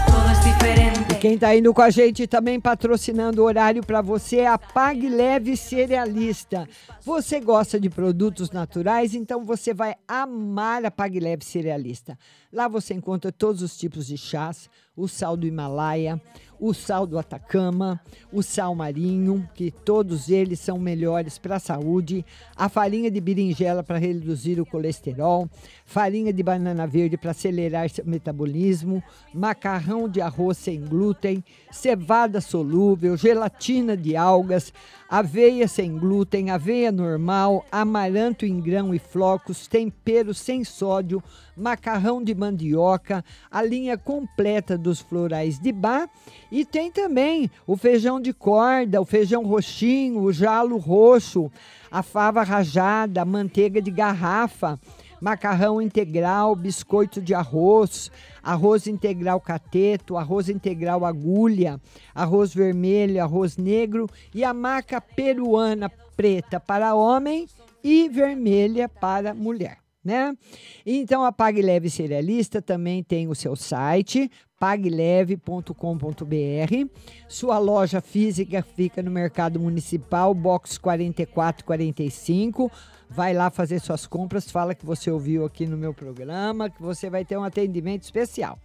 [0.05, 1.15] Todo es diferente.
[1.21, 5.07] Quem está indo com a gente também patrocinando o horário para você é a Pag
[5.07, 6.67] Leve Cerealista.
[7.05, 12.17] Você gosta de produtos naturais, então você vai amar a Pag Leve Cerealista.
[12.49, 16.21] Lá você encontra todos os tipos de chás, o sal do Himalaia,
[16.59, 17.99] o sal do Atacama,
[18.31, 22.25] o sal marinho, que todos eles são melhores para a saúde,
[22.55, 25.49] a farinha de berinjela para reduzir o colesterol,
[25.85, 33.17] farinha de banana verde para acelerar seu metabolismo, macarrão de arroz sem glúten, cevada solúvel,
[33.17, 34.71] gelatina de algas,
[35.09, 41.21] aveia sem glúten, aveia normal, amaranto em grão e flocos, tempero sem sódio,
[41.57, 46.09] macarrão de mandioca, a linha completa dos florais de bar
[46.51, 51.51] e tem também o feijão de corda, o feijão roxinho, o jalo roxo,
[51.91, 54.79] a fava rajada, a manteiga de garrafa,
[55.19, 58.11] macarrão integral, biscoito de arroz,
[58.43, 61.79] arroz integral cateto, arroz integral agulha,
[62.13, 67.47] arroz vermelho, arroz negro e a maca peruana preta para homem
[67.83, 69.77] e vermelha para mulher.
[70.03, 70.35] Né?
[70.85, 74.29] Então a Pague Leve Cerealista também tem o seu site
[74.59, 75.73] pagleve.com.br.
[77.27, 82.71] Sua loja física fica no Mercado Municipal, box 4445.
[83.09, 87.09] Vai lá fazer suas compras, fala que você ouviu aqui no meu programa, que você
[87.09, 88.59] vai ter um atendimento especial.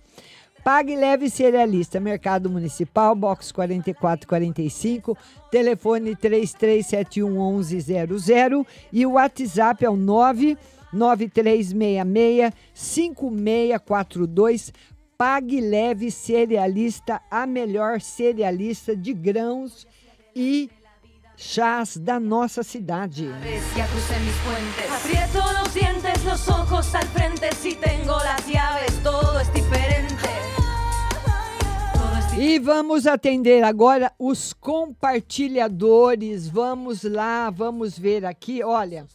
[0.65, 5.17] Pague Leve Cerealista, Mercado Municipal, box 4445,
[5.51, 14.73] telefone 3371 1100 e o WhatsApp é o 99366 5642.
[15.17, 19.87] Pague Leve Cerealista, a melhor cerealista de grãos
[20.35, 20.69] e
[21.41, 23.31] chás da nossa cidade.
[32.37, 36.49] E vamos atender agora os compartilhadores.
[36.49, 38.65] Vamos lá, vamos ver aqui.
[38.65, 39.07] Olha,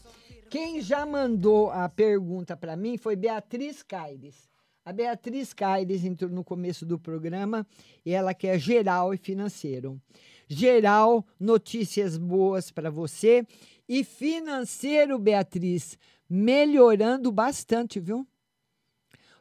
[0.49, 4.49] quem já mandou a pergunta para mim foi Beatriz Caires.
[4.85, 7.67] A Beatriz Caires entrou no começo do programa
[8.05, 10.01] e ela quer geral e financeiro.
[10.47, 13.45] Geral, notícias boas para você.
[13.87, 15.97] E financeiro, Beatriz,
[16.29, 18.19] melhorando bastante, viu?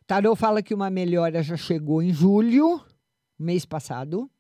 [0.00, 2.80] O Tarô fala que uma melhora já chegou em julho,
[3.38, 4.30] mês passado.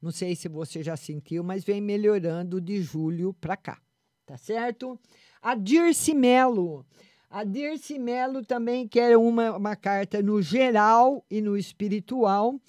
[0.00, 3.80] Não sei se você já sentiu, mas vem melhorando de julho para cá.
[4.24, 4.98] Tá certo?
[5.42, 6.86] A Dirce Melo.
[7.28, 12.60] A Dirce Melo também quer uma, uma carta no geral e no espiritual.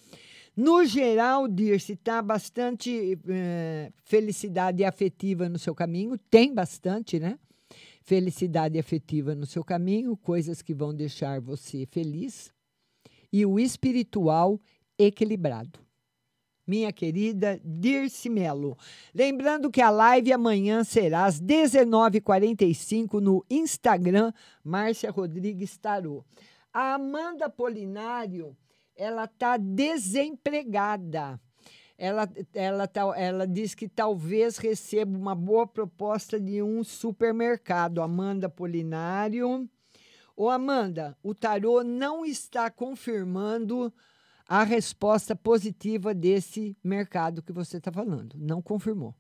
[0.55, 6.17] No geral, Dirce, está bastante eh, felicidade afetiva no seu caminho.
[6.29, 7.39] Tem bastante, né?
[8.03, 12.51] Felicidade afetiva no seu caminho, coisas que vão deixar você feliz.
[13.31, 14.59] E o espiritual
[14.99, 15.79] equilibrado.
[16.67, 18.77] Minha querida Dirce Melo.
[19.15, 24.33] Lembrando que a live amanhã será às 19h45 no Instagram,
[24.63, 26.25] Márcia Rodrigues Tarô.
[26.73, 28.55] A Amanda Polinário
[29.01, 31.41] ela está desempregada.
[31.97, 38.01] Ela, ela, tá, ela diz que talvez receba uma boa proposta de um supermercado.
[38.01, 39.67] Amanda Polinário.
[40.35, 43.91] Ô, Amanda, o tarô não está confirmando
[44.47, 48.35] a resposta positiva desse mercado que você está falando.
[48.37, 49.15] Não confirmou.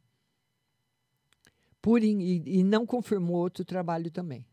[1.81, 4.45] Por in, e, e não confirmou outro trabalho também.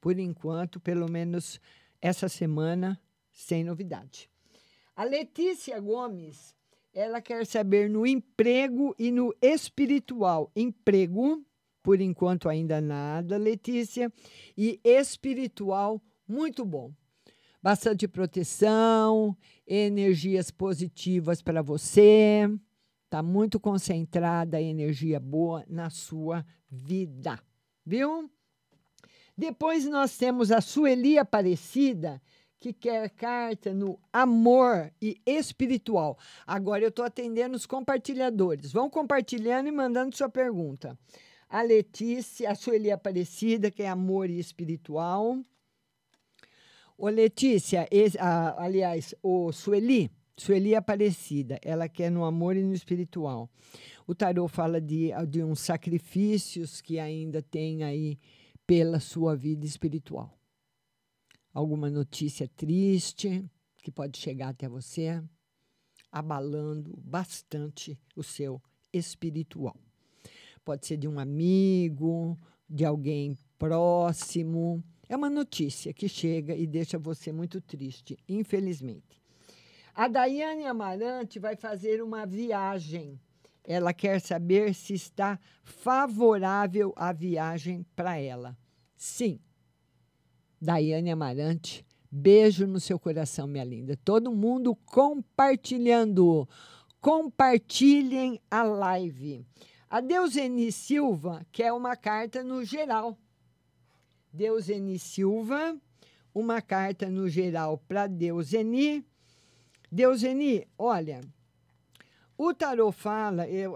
[0.00, 1.60] Por enquanto, pelo menos
[2.00, 2.98] essa semana,
[3.30, 4.29] sem novidade.
[5.00, 6.54] A Letícia Gomes,
[6.92, 10.52] ela quer saber no emprego e no espiritual.
[10.54, 11.42] Emprego,
[11.82, 14.12] por enquanto ainda nada, Letícia,
[14.54, 16.92] e espiritual, muito bom.
[17.62, 19.34] Bastante proteção,
[19.66, 22.42] energias positivas para você.
[23.06, 27.42] Está muito concentrada a energia boa na sua vida,
[27.86, 28.30] viu?
[29.34, 32.20] Depois nós temos a Sueli Aparecida,
[32.60, 36.18] que quer carta no amor e espiritual.
[36.46, 38.70] Agora eu estou atendendo os compartilhadores.
[38.70, 40.96] Vão compartilhando e mandando sua pergunta.
[41.48, 45.40] A Letícia, a Sueli Aparecida, que é amor e espiritual.
[46.98, 52.74] Ô Letícia, esse, a, aliás, o Sueli, Sueli Aparecida, ela quer no amor e no
[52.74, 53.48] espiritual.
[54.06, 58.18] O tarô fala de, de uns sacrifícios que ainda tem aí
[58.66, 60.39] pela sua vida espiritual
[61.52, 63.44] alguma notícia triste
[63.82, 65.22] que pode chegar até você,
[66.10, 68.60] abalando bastante o seu
[68.92, 69.76] espiritual.
[70.64, 72.38] Pode ser de um amigo,
[72.68, 74.82] de alguém próximo.
[75.08, 79.20] É uma notícia que chega e deixa você muito triste, infelizmente.
[79.94, 83.20] A Daiane Amarante vai fazer uma viagem.
[83.64, 88.56] Ela quer saber se está favorável a viagem para ela.
[88.96, 89.40] Sim.
[90.60, 93.96] Daiane Amarante, beijo no seu coração, minha linda.
[94.04, 96.48] Todo mundo compartilhando.
[97.00, 99.44] Compartilhem a live.
[99.88, 103.16] A Deuseni Silva quer uma carta no geral.
[104.32, 105.76] Deuseni Silva,
[106.34, 109.04] uma carta no geral para Deuseni.
[109.90, 111.20] Deuseni, olha,
[112.38, 113.74] o tarô fala eu,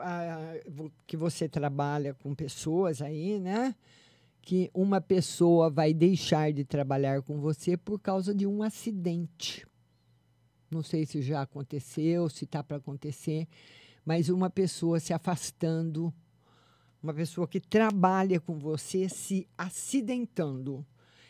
[0.69, 3.75] vo- que você trabalha com pessoas aí, né?
[4.45, 9.67] Que uma pessoa vai deixar de trabalhar com você por causa de um acidente.
[10.71, 13.49] Não sei se já aconteceu, se está para acontecer,
[14.05, 16.13] mas uma pessoa se afastando,
[17.03, 20.85] uma pessoa que trabalha com você se acidentando.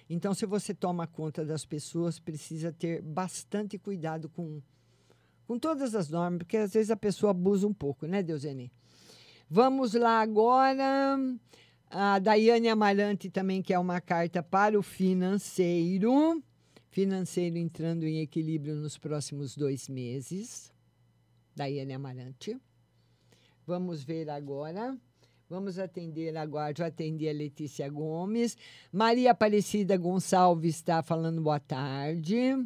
[0.09, 4.61] Então, se você toma conta das pessoas, precisa ter bastante cuidado com,
[5.47, 8.73] com todas as normas, porque às vezes a pessoa abusa um pouco, né, Deuseni?
[9.49, 11.19] Vamos lá agora.
[11.97, 16.43] A Daiane Amarante também quer uma carta para o financeiro.
[16.91, 20.73] Financeiro entrando em equilíbrio nos próximos dois meses.
[21.55, 22.59] Daiane Amarante.
[23.65, 24.99] Vamos ver agora.
[25.49, 26.75] Vamos atender agora.
[26.77, 28.57] Já atendi a Letícia Gomes.
[28.93, 32.57] Maria Aparecida Gonçalves está falando boa tarde.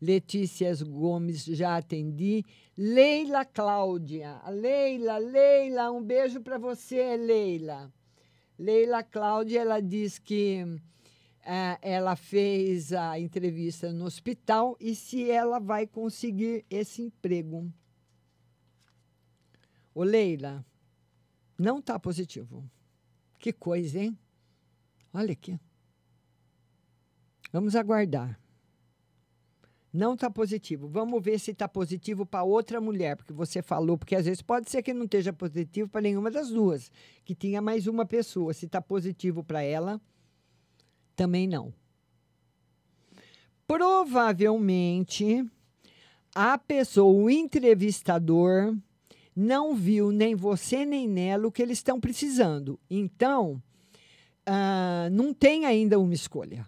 [0.00, 2.46] Letícia Gomes, já atendi.
[2.78, 4.40] Leila Cláudia.
[4.48, 7.92] Leila, Leila, um beijo para você, Leila.
[8.60, 10.58] Leila Cláudia, ela diz que
[11.42, 17.72] ah, ela fez a entrevista no hospital e se ela vai conseguir esse emprego.
[19.94, 20.62] Ô, Leila,
[21.58, 22.62] não está positivo.
[23.38, 24.18] Que coisa, hein?
[25.10, 25.58] Olha aqui.
[27.50, 28.38] Vamos aguardar.
[29.92, 30.88] Não está positivo.
[30.88, 34.70] Vamos ver se está positivo para outra mulher, porque você falou, porque às vezes pode
[34.70, 36.92] ser que não esteja positivo para nenhuma das duas,
[37.24, 38.54] que tinha mais uma pessoa.
[38.54, 40.00] Se está positivo para ela,
[41.16, 41.74] também não.
[43.66, 45.44] Provavelmente
[46.34, 48.76] a pessoa, o entrevistador,
[49.34, 52.78] não viu nem você nem nela o que eles estão precisando.
[52.88, 53.60] Então,
[54.46, 56.66] ah, não tem ainda uma escolha.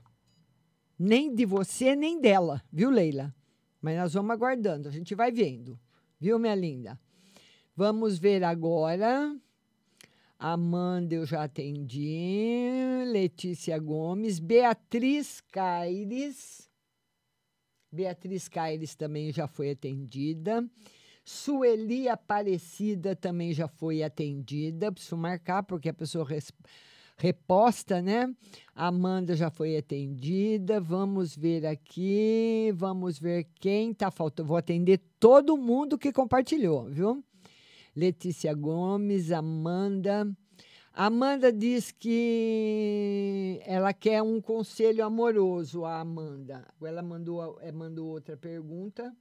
[0.98, 3.34] Nem de você, nem dela, viu, Leila?
[3.80, 5.78] Mas nós vamos aguardando, a gente vai vendo,
[6.20, 6.98] viu, minha linda?
[7.74, 9.34] Vamos ver agora.
[10.38, 13.04] Amanda, eu já atendi.
[13.06, 14.38] Letícia Gomes.
[14.38, 16.68] Beatriz Caires.
[17.90, 20.68] Beatriz Caires também já foi atendida.
[21.24, 24.92] Sueli Aparecida também já foi atendida.
[24.92, 26.24] Preciso marcar, porque a pessoa
[27.22, 28.34] reposta, né?
[28.74, 30.80] Amanda já foi atendida.
[30.80, 32.72] Vamos ver aqui.
[32.74, 34.48] Vamos ver quem tá faltando.
[34.48, 37.22] Vou atender todo mundo que compartilhou, viu?
[37.94, 40.28] Letícia Gomes, Amanda.
[40.92, 46.66] Amanda diz que ela quer um conselho amoroso, a Amanda.
[46.82, 49.14] Ela mandou, eh, mandou outra pergunta.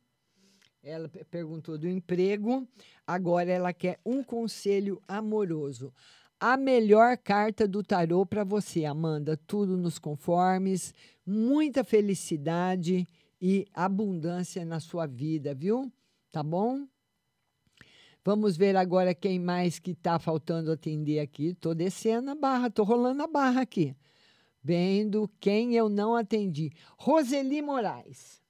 [0.83, 2.67] Ela pe- perguntou do emprego.
[3.05, 5.93] Agora ela quer um conselho amoroso.
[6.43, 9.37] A melhor carta do tarô para você, Amanda.
[9.37, 10.91] Tudo nos conformes,
[11.23, 13.07] muita felicidade
[13.39, 15.93] e abundância na sua vida, viu?
[16.31, 16.87] Tá bom?
[18.25, 21.49] Vamos ver agora quem mais que está faltando atender aqui.
[21.49, 23.95] Estou descendo a barra, estou rolando a barra aqui.
[24.63, 26.71] Vendo quem eu não atendi.
[26.97, 28.41] Roseli Moraes.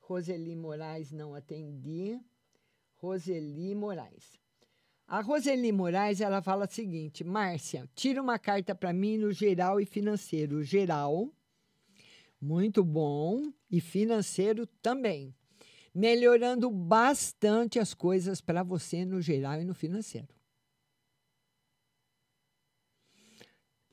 [0.00, 2.20] Roseli Moraes não atendi.
[2.96, 4.43] Roseli Moraes.
[5.06, 9.78] A Roseli Moraes, ela fala o seguinte, Márcia, tira uma carta para mim no geral
[9.80, 10.62] e financeiro.
[10.62, 11.30] Geral,
[12.40, 15.34] muito bom, e financeiro também.
[15.94, 20.34] Melhorando bastante as coisas para você no geral e no financeiro.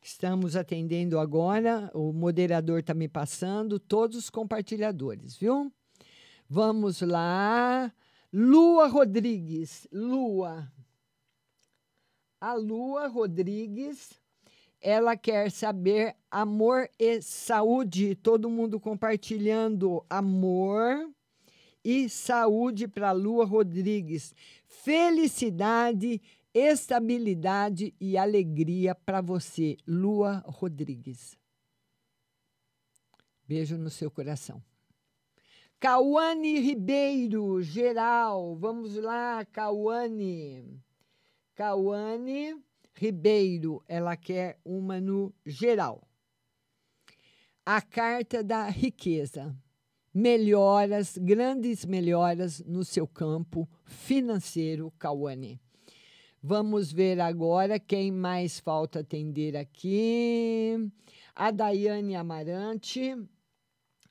[0.01, 5.71] Estamos atendendo agora, o moderador está me passando, todos os compartilhadores, viu?
[6.49, 7.93] Vamos lá.
[8.33, 9.87] Lua Rodrigues.
[9.91, 10.71] Lua.
[12.41, 14.19] A Lua Rodrigues,
[14.81, 18.15] ela quer saber amor e saúde.
[18.15, 21.07] Todo mundo compartilhando amor
[21.85, 24.33] e saúde para Lua Rodrigues.
[24.65, 26.19] Felicidade,
[26.51, 31.37] estabilidade e alegria para você, Lua Rodrigues.
[33.47, 34.63] Beijo no seu coração.
[35.79, 38.55] Cauane Ribeiro, geral.
[38.55, 40.81] Vamos lá, Cauane.
[41.61, 42.55] Cauane
[42.95, 46.01] Ribeiro, ela quer uma no geral.
[47.63, 49.55] A carta da riqueza.
[50.11, 55.61] melhoras, grandes melhoras no seu campo financeiro, Cauane.
[56.41, 60.91] Vamos ver agora quem mais falta atender aqui.
[61.35, 63.15] A Daiane Amarante.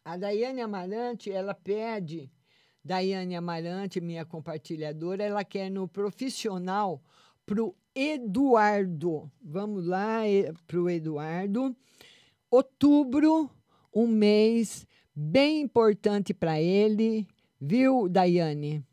[0.04, 2.30] A Daiane Amarante, ela pede,
[2.84, 7.02] Daiane Amarante, minha compartilhadora, ela quer no profissional
[7.50, 9.28] para o Eduardo.
[9.42, 10.20] Vamos lá
[10.68, 11.76] para o Eduardo.
[12.48, 13.50] Outubro,
[13.92, 17.26] um mês bem importante para ele,
[17.60, 18.84] viu, Daiane?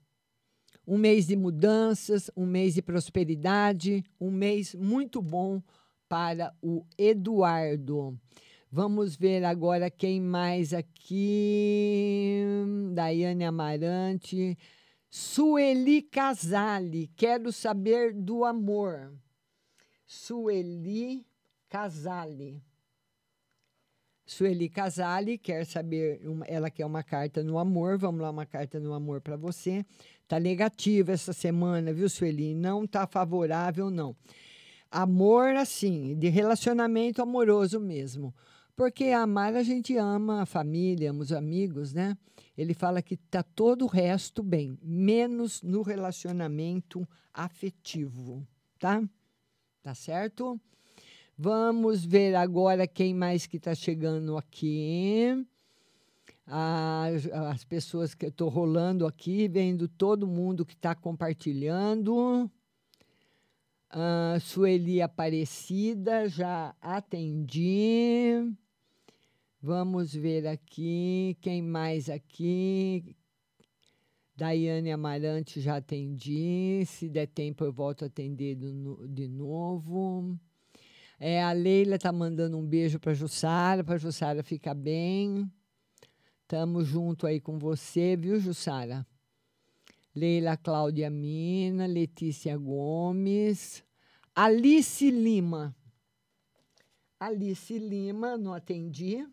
[0.88, 5.62] Um mês de mudanças, um mês de prosperidade, um mês muito bom
[6.10, 8.20] para o Eduardo.
[8.72, 12.42] Vamos ver agora quem mais aqui.
[12.92, 14.58] Daiane Amarante.
[15.10, 19.14] Sueli Casale, quero saber do amor.
[20.06, 21.26] Sueli
[21.70, 22.62] Casale.
[24.26, 27.98] Sueli Casale quer saber, ela quer uma carta no amor.
[27.98, 29.86] Vamos lá, uma carta no amor para você.
[30.28, 32.54] Tá negativa essa semana, viu, Sueli?
[32.54, 34.14] Não tá favorável, não.
[34.92, 38.34] Amor, assim, de relacionamento amoroso mesmo.
[38.78, 42.16] Porque amar a gente ama a família, ama os amigos, né?
[42.56, 48.48] Ele fala que tá todo o resto bem, menos no relacionamento afetivo,
[48.78, 49.04] tá?
[49.82, 50.62] Tá certo?
[51.36, 55.44] Vamos ver agora quem mais que está chegando aqui.
[56.46, 62.48] As, as pessoas que eu estou rolando aqui, vendo todo mundo que está compartilhando.
[63.92, 68.56] Uh, Sueli Aparecida, já atendi.
[69.68, 73.18] Vamos ver aqui, quem mais aqui?
[74.34, 76.86] Daiane Amarante, já atendi.
[76.86, 80.40] Se der tempo, eu volto a atender do, de novo.
[81.20, 85.52] É, a Leila está mandando um beijo para Jussara, para Jussara ficar bem.
[86.48, 89.06] Tamo junto aí com você, viu, Jussara?
[90.16, 93.84] Leila Cláudia Mina, Letícia Gomes,
[94.34, 95.76] Alice Lima.
[97.20, 99.28] Alice Lima, não atendi.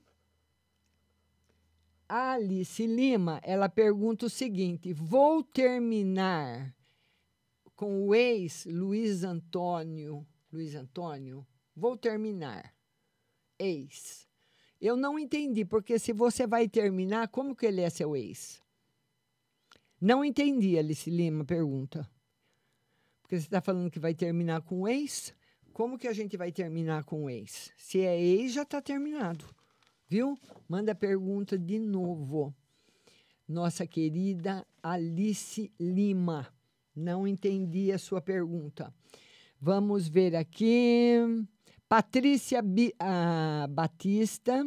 [2.09, 6.75] Alice Lima, ela pergunta o seguinte: vou terminar
[7.75, 12.73] com o ex Luiz Antônio, Luiz Antônio, Vou terminar.
[13.59, 14.29] Ex.
[14.81, 18.61] Eu não entendi, porque se você vai terminar, como que ele é seu ex?
[20.01, 22.09] Não entendi, Alice Lima pergunta.
[23.23, 25.35] Porque você está falando que vai terminar com o ex?
[25.73, 27.73] Como que a gente vai terminar com o ex?
[27.77, 29.45] Se é ex, já está terminado.
[30.09, 30.39] Viu?
[30.69, 32.55] Manda a pergunta de novo.
[33.49, 36.49] Nossa querida Alice Lima.
[36.95, 38.95] Não entendi a sua pergunta.
[39.61, 41.17] Vamos ver aqui.
[41.89, 44.67] Patrícia Bi, ah, Batista,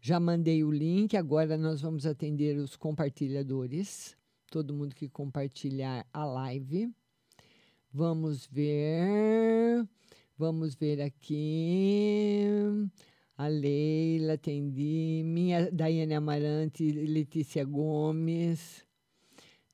[0.00, 4.16] já mandei o link, agora nós vamos atender os compartilhadores,
[4.50, 6.90] todo mundo que compartilhar a live.
[7.92, 9.86] Vamos ver,
[10.36, 12.44] vamos ver aqui.
[13.36, 18.84] A Leila, atendi, minha Daiane Amarante, Letícia Gomes.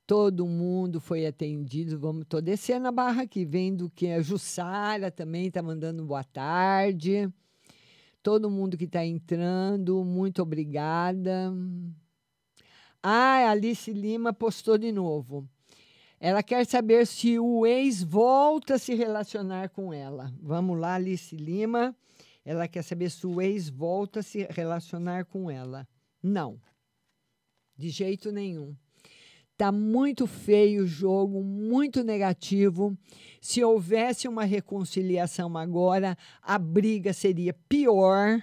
[0.07, 1.99] Todo mundo foi atendido.
[1.99, 7.31] Vamos, tô descendo a barra aqui, vendo que a Jussara também está mandando boa tarde.
[8.23, 11.53] Todo mundo que está entrando, muito obrigada.
[13.03, 15.47] Ah, Alice Lima postou de novo.
[16.19, 20.33] Ela quer saber se o ex volta a se relacionar com ela.
[20.41, 21.95] Vamos lá, Alice Lima.
[22.45, 25.87] Ela quer saber se o ex volta a se relacionar com ela.
[26.21, 26.59] Não.
[27.77, 28.75] De jeito nenhum.
[29.51, 32.97] Está muito feio o jogo, muito negativo.
[33.41, 38.41] Se houvesse uma reconciliação agora, a briga seria pior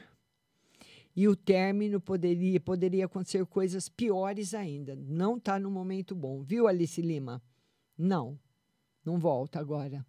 [1.17, 4.95] e o término poderia, poderia acontecer coisas piores ainda.
[4.95, 7.43] Não está no momento bom, viu, Alice Lima?
[7.97, 8.39] Não,
[9.03, 10.05] não volta agora.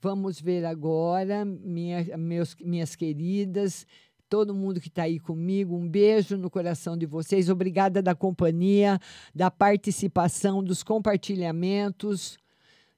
[0.00, 3.86] Vamos ver agora, minha, meus, minhas queridas,
[4.28, 5.76] todo mundo que está aí comigo.
[5.76, 7.48] Um beijo no coração de vocês.
[7.48, 9.00] Obrigada da companhia,
[9.34, 12.38] da participação, dos compartilhamentos.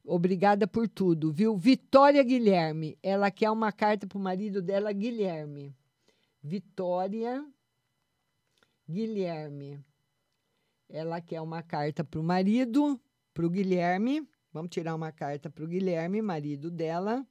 [0.05, 1.57] Obrigada por tudo, viu?
[1.57, 5.75] Vitória Guilherme, ela quer uma carta para o marido dela, Guilherme.
[6.43, 7.45] Vitória
[8.89, 9.79] Guilherme.
[10.89, 12.99] Ela quer uma carta para o marido,
[13.35, 14.27] para o Guilherme.
[14.53, 17.27] Vamos tirar uma carta para o Guilherme, marido dela.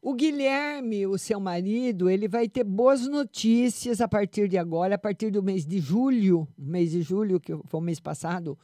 [0.00, 4.98] O Guilherme, o seu marido, ele vai ter boas notícias a partir de agora, a
[4.98, 8.56] partir do mês de julho, mês de julho, que foi o mês passado.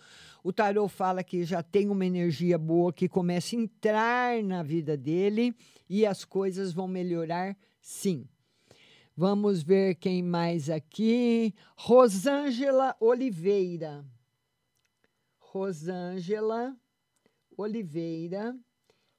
[0.45, 4.97] O tarô fala que já tem uma energia boa que começa a entrar na vida
[4.97, 5.53] dele
[5.89, 8.29] e as coisas vão melhorar sim.
[9.17, 11.53] Vamos ver quem mais aqui.
[11.77, 14.05] Rosângela Oliveira.
[15.39, 16.77] Rosângela
[17.57, 18.57] Oliveira.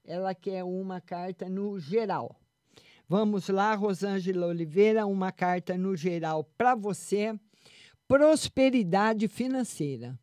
[0.03, 2.39] Ela quer uma carta no geral.
[3.07, 7.39] Vamos lá, Rosângela Oliveira, uma carta no geral para você.
[8.07, 10.19] Prosperidade financeira.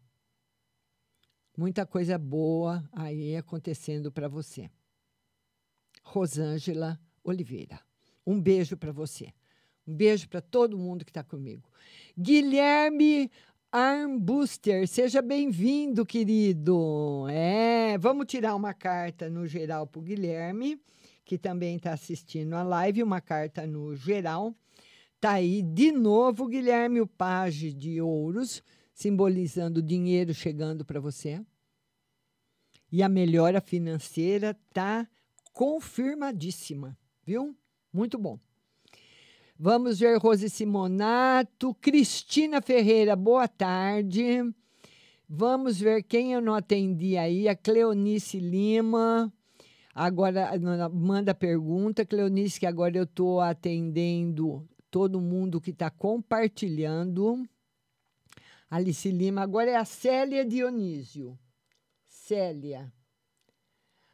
[1.56, 4.70] Muita coisa boa aí acontecendo para você.
[6.02, 7.80] Rosângela Oliveira.
[8.26, 9.32] Um beijo para você.
[9.86, 11.68] Um beijo para todo mundo que está comigo.
[12.18, 13.30] Guilherme
[13.74, 17.26] Armbuster, seja bem-vindo, querido.
[17.30, 20.78] É, vamos tirar uma carta no geral para o Guilherme,
[21.24, 24.54] que também está assistindo a live, uma carta no geral.
[25.18, 28.62] Tá aí de novo, Guilherme, o paje de ouros,
[28.92, 31.40] simbolizando dinheiro chegando para você.
[32.90, 35.08] E a melhora financeira tá
[35.50, 36.94] confirmadíssima,
[37.24, 37.56] viu?
[37.90, 38.38] Muito bom.
[39.64, 44.52] Vamos ver Rose Simonato, Cristina Ferreira, boa tarde.
[45.28, 49.32] Vamos ver quem eu não atendi aí, a Cleonice Lima.
[49.94, 50.50] Agora
[50.92, 57.48] manda pergunta, Cleonice, que agora eu estou atendendo todo mundo que está compartilhando.
[58.68, 61.38] Alice Lima, agora é a Célia Dionísio.
[62.08, 62.92] Célia.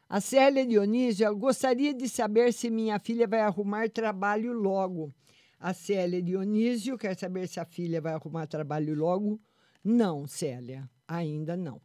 [0.07, 5.11] A Célia Dionísio, eu gostaria de saber se minha filha vai arrumar trabalho logo.
[5.59, 9.41] A Célia Dionísio quer saber se a filha vai arrumar trabalho logo.
[9.83, 11.81] Não, Célia, ainda não.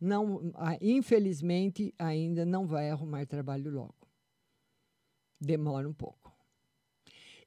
[0.00, 3.94] Não, infelizmente, ainda não vai arrumar trabalho logo.
[5.40, 6.34] Demora um pouco.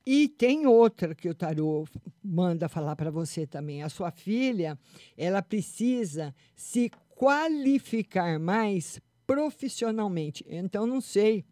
[0.06, 1.86] E tem outra que o tarô
[2.24, 3.84] manda falar para você também.
[3.84, 4.78] A sua filha,
[5.18, 10.46] ela precisa se qualificar mais profissionalmente.
[10.48, 11.46] Então, não sei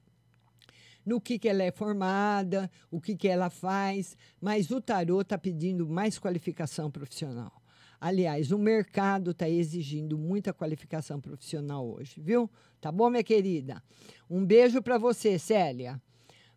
[1.06, 5.38] no que, que ela é formada, o que, que ela faz, mas o tarô está
[5.38, 7.62] pedindo mais qualificação profissional.
[8.00, 12.50] Aliás, o mercado está exigindo muita qualificação profissional hoje, viu?
[12.80, 13.82] Tá bom, minha querida?
[14.28, 16.02] Um beijo para você, Célia.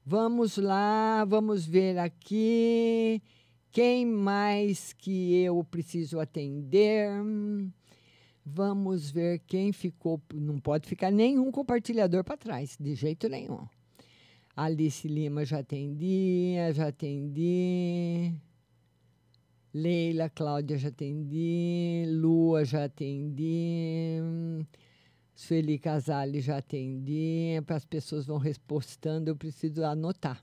[0.07, 3.23] Vamos lá, vamos ver aqui.
[3.71, 7.11] Quem mais que eu preciso atender?
[8.45, 10.23] Vamos ver quem ficou.
[10.33, 13.67] Não pode ficar nenhum compartilhador para trás, de jeito nenhum.
[14.57, 18.33] Alice Lima já atendi, já atendi.
[19.73, 22.05] Leila, Cláudia já atendi.
[22.07, 24.21] Lua já atendi.
[25.35, 27.61] Sueli Casale já atendi.
[27.67, 30.41] As pessoas vão repostando, eu preciso anotar.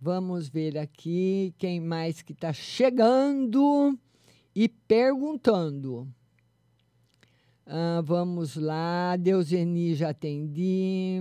[0.00, 3.96] Vamos ver aqui quem mais que está chegando
[4.52, 6.12] e perguntando.
[7.64, 11.20] Ah, vamos lá, Deuseni já atendi.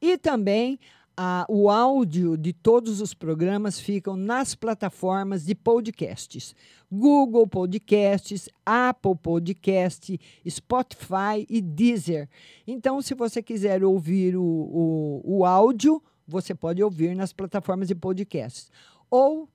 [0.03, 0.81] E também
[1.21, 6.55] a, o áudio de todos os programas ficam nas plataformas de podcasts.
[6.89, 10.17] Google Podcasts, Apple Podcast,
[10.49, 12.29] Spotify e Deezer.
[12.65, 17.97] Então, se você quiser ouvir o, o, o áudio, você pode ouvir nas plataformas de
[17.97, 18.71] podcasts.
[19.11, 19.49] Ou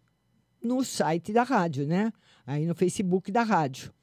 [0.62, 2.12] no site da rádio, né?
[2.46, 3.94] Aí no Facebook da rádio.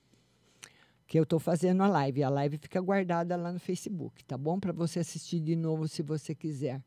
[1.07, 2.23] Que eu estou fazendo a live.
[2.23, 4.59] A live fica guardada lá no Facebook, tá bom?
[4.59, 6.81] Para você assistir de novo se você quiser.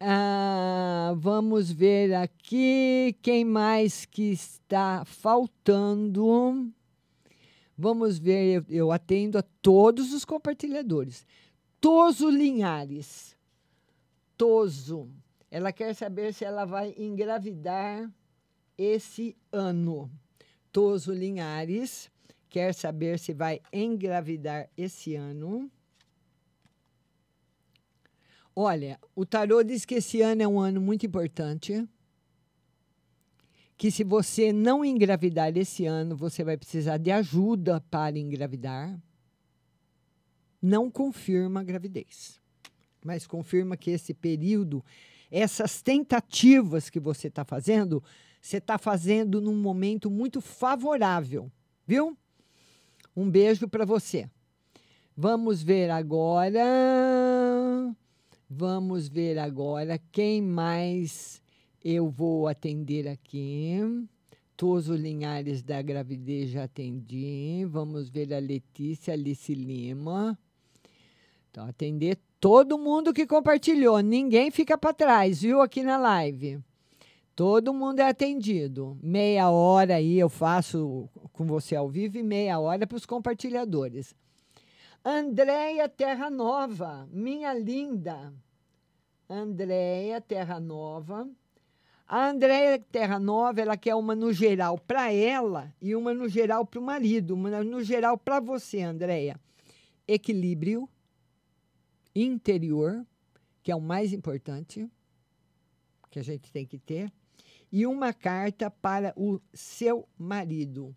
[0.00, 6.72] Ah, vamos ver aqui quem mais que está faltando.
[7.76, 11.26] Vamos ver, eu, eu atendo a todos os compartilhadores.
[11.80, 13.36] Toso Linhares.
[14.36, 15.10] Toso.
[15.50, 18.08] Ela quer saber se ela vai engravidar
[18.76, 20.08] esse ano.
[20.70, 22.08] Toso Linhares
[22.48, 25.68] quer saber se vai engravidar esse ano.
[28.60, 31.88] Olha, o tarô diz que esse ano é um ano muito importante,
[33.76, 39.00] que se você não engravidar esse ano, você vai precisar de ajuda para engravidar.
[40.60, 42.40] Não confirma a gravidez,
[43.04, 44.84] mas confirma que esse período,
[45.30, 48.02] essas tentativas que você está fazendo,
[48.42, 51.48] você está fazendo num momento muito favorável,
[51.86, 52.18] viu?
[53.14, 54.28] Um beijo para você.
[55.16, 57.27] Vamos ver agora.
[58.50, 61.42] Vamos ver agora quem mais
[61.84, 63.76] eu vou atender aqui.
[64.56, 67.66] Toso Linhares da gravidez já atendi.
[67.66, 70.38] Vamos ver a Letícia Alice Lima.
[71.50, 74.00] Então, atender todo mundo que compartilhou.
[74.00, 75.60] Ninguém fica para trás, viu?
[75.60, 76.58] Aqui na live.
[77.36, 78.98] Todo mundo é atendido.
[79.02, 84.14] Meia hora aí eu faço com você ao vivo e meia hora para os compartilhadores.
[85.10, 88.30] Andréia Terra Nova, minha linda.
[89.26, 91.26] Andréia Terra Nova.
[92.06, 96.66] A Andréia Terra Nova, ela quer uma no geral para ela e uma no geral
[96.66, 97.32] para o marido.
[97.32, 99.40] Uma no geral para você, Andréia.
[100.06, 100.86] Equilíbrio
[102.14, 103.02] interior,
[103.62, 104.86] que é o mais importante
[106.10, 107.10] que a gente tem que ter
[107.72, 110.94] e uma carta para o seu marido.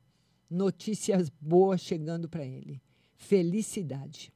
[0.50, 2.82] Notícias boas chegando para ele.
[3.22, 4.34] Felicidade.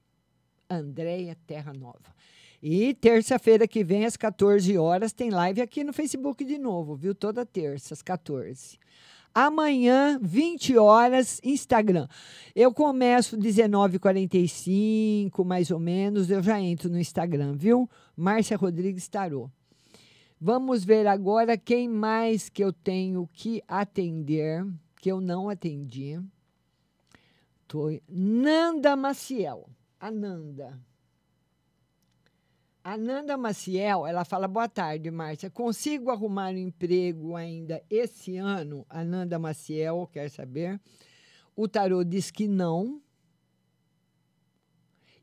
[0.69, 2.13] Andréia Terra Nova.
[2.61, 7.15] E terça-feira que vem, às 14 horas, tem live aqui no Facebook de novo, viu?
[7.15, 8.77] Toda terça, às 14.
[9.33, 12.07] Amanhã, 20 horas, Instagram.
[12.55, 17.89] Eu começo 19h45, mais ou menos, eu já entro no Instagram, viu?
[18.15, 19.49] Márcia Rodrigues Tarô.
[20.39, 24.63] Vamos ver agora quem mais que eu tenho que atender,
[25.01, 26.21] que eu não atendi.
[27.67, 27.89] Tô...
[28.07, 29.69] Nanda Maciel.
[29.99, 30.79] Ananda.
[32.83, 35.49] A Nanda Maciel, ela fala: boa tarde, Márcia.
[35.49, 38.85] Consigo arrumar um emprego ainda esse ano?
[38.87, 40.79] A Nanda Maciel quer saber.
[41.55, 43.01] O tarô diz que não.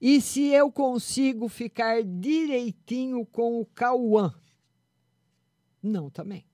[0.00, 4.34] E se eu consigo ficar direitinho com o Cauã?
[5.80, 6.44] Não, também.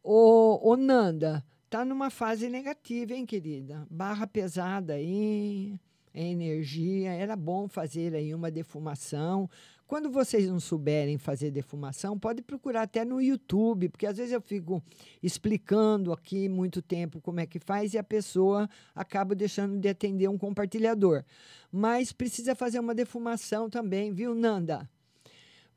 [0.00, 3.86] O, o Nanda, tá numa fase negativa, hein, querida?
[3.88, 5.78] Barra pesada aí,
[6.12, 7.12] é energia.
[7.12, 9.48] Era bom fazer aí uma defumação.
[9.86, 14.40] Quando vocês não souberem fazer defumação, pode procurar até no YouTube, porque às vezes eu
[14.40, 14.82] fico
[15.22, 20.28] explicando aqui muito tempo como é que faz e a pessoa acaba deixando de atender
[20.28, 21.24] um compartilhador.
[21.72, 24.88] Mas precisa fazer uma defumação também, viu, Nanda?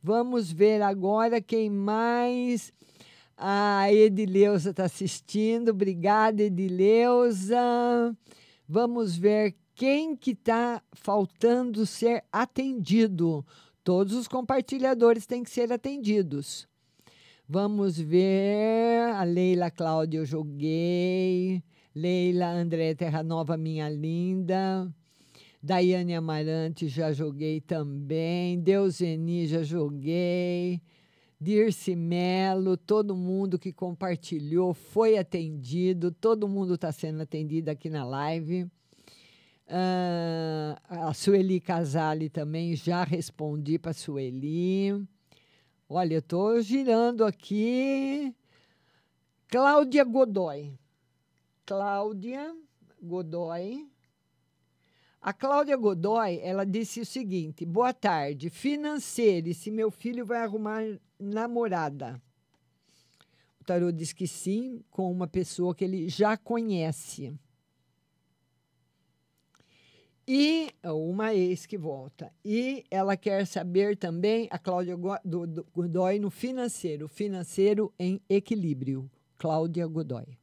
[0.01, 2.73] Vamos ver agora quem mais.
[3.45, 5.71] A Edileuza está assistindo.
[5.71, 8.15] Obrigada, Edileuza.
[8.65, 13.45] Vamos ver quem que está faltando ser atendido.
[13.83, 16.69] Todos os compartilhadores têm que ser atendidos.
[17.45, 19.09] Vamos ver.
[19.13, 21.61] A Leila Cláudia eu joguei.
[21.93, 24.89] Leila André Terra Nova, minha linda.
[25.61, 28.61] Daiane Amarante já joguei também.
[28.61, 30.81] Deuseni já joguei.
[31.43, 36.09] Dirce Melo, todo mundo que compartilhou foi atendido.
[36.09, 38.63] Todo mundo está sendo atendido aqui na live.
[39.67, 45.05] Uh, a Sueli Casale também já respondi para Sueli.
[45.89, 48.33] Olha, eu estou girando aqui.
[49.49, 50.79] Cláudia Godoy.
[51.65, 52.55] Cláudia
[53.01, 53.85] Godoy.
[55.25, 60.83] A Cláudia Godoy, ela disse o seguinte: boa tarde, financeiro, se meu filho vai arrumar
[61.17, 62.21] namorada?
[63.61, 67.33] O tarô diz que sim, com uma pessoa que ele já conhece.
[70.27, 72.29] E uma ex que volta.
[72.43, 77.07] E ela quer saber também, a Cláudia Godoy, no financeiro.
[77.07, 79.09] Financeiro em equilíbrio.
[79.37, 80.37] Cláudia Godoy.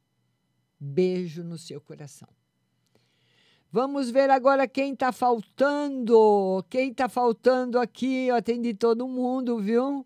[0.79, 2.27] Beijo no seu coração.
[3.73, 6.61] Vamos ver agora quem está faltando.
[6.69, 8.27] Quem está faltando aqui?
[8.27, 10.05] Eu atendi todo mundo, viu?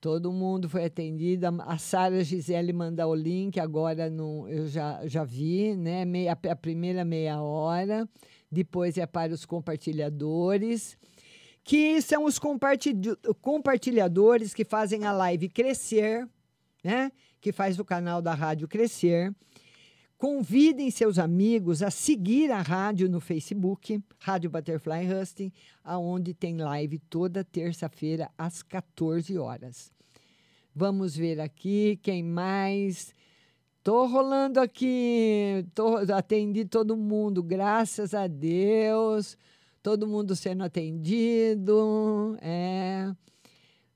[0.00, 1.46] Todo mundo foi atendido.
[1.60, 4.12] A Sara Gisele mandou o link, agora
[4.48, 6.04] eu já, já vi, né?
[6.04, 8.08] Meia, a primeira meia hora.
[8.50, 10.98] Depois é para os compartilhadores,
[11.62, 12.40] que são os
[13.40, 16.28] compartilhadores que fazem a live crescer,
[16.82, 17.12] né?
[17.40, 19.32] Que faz o canal da rádio crescer.
[20.24, 25.52] Convidem seus amigos a seguir a rádio no Facebook, Rádio Butterfly Husting,
[25.84, 29.92] aonde tem live toda terça-feira às 14 horas.
[30.74, 33.12] Vamos ver aqui quem mais.
[33.82, 39.36] Tô rolando aqui, tô, atendi todo mundo, graças a Deus.
[39.82, 42.34] Todo mundo sendo atendido.
[42.40, 43.14] É.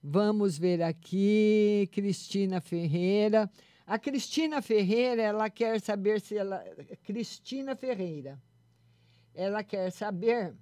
[0.02, 3.50] Vamos ver aqui, Cristina Ferreira.
[3.88, 6.62] A Cristina Ferreira, ela quer saber se ela.
[7.04, 8.38] Cristina Ferreira.
[9.34, 10.54] Ela quer saber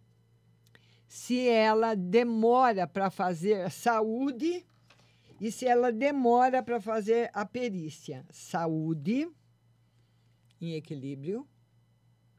[1.08, 4.64] se ela demora para fazer saúde
[5.40, 8.24] e se ela demora para fazer a perícia.
[8.30, 9.28] Saúde
[10.60, 11.44] em equilíbrio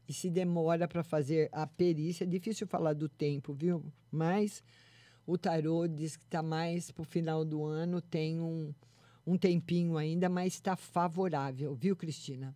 [0.08, 2.24] e se demora para fazer a perícia.
[2.24, 3.84] É difícil falar do tempo, viu?
[4.10, 4.64] Mas
[5.26, 8.72] o tarô diz que está mais para o final do ano, tem um,
[9.28, 12.54] um tempinho ainda, mas está favorável, viu, Cristina?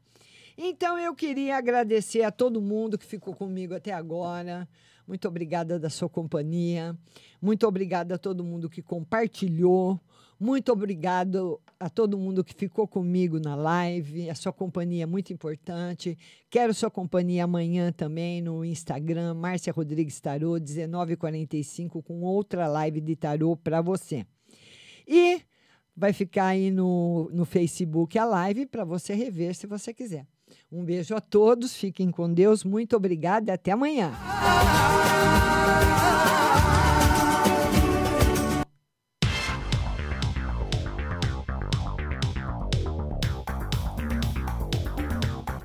[0.57, 4.69] Então eu queria agradecer a todo mundo que ficou comigo até agora.
[5.07, 6.97] Muito obrigada da sua companhia.
[7.40, 10.01] Muito obrigada a todo mundo que compartilhou.
[10.39, 14.28] Muito obrigado a todo mundo que ficou comigo na live.
[14.28, 16.19] A sua companhia é muito importante.
[16.51, 23.15] Quero sua companhia amanhã também no Instagram, Márcia Rodrigues Tarô, 1945, com outra live de
[23.15, 24.27] tarô para você.
[25.07, 25.43] E
[25.97, 30.27] vai ficar aí no, no Facebook a live para você rever se você quiser.
[30.70, 34.12] Um beijo a todos, fiquem com Deus, muito obrigada e até amanhã.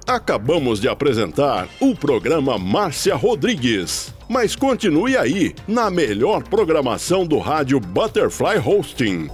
[0.08, 4.14] Acabamos de apresentar o programa Márcia Rodrigues.
[4.30, 9.30] Mas continue aí, na melhor programação do rádio Butterfly Hosting.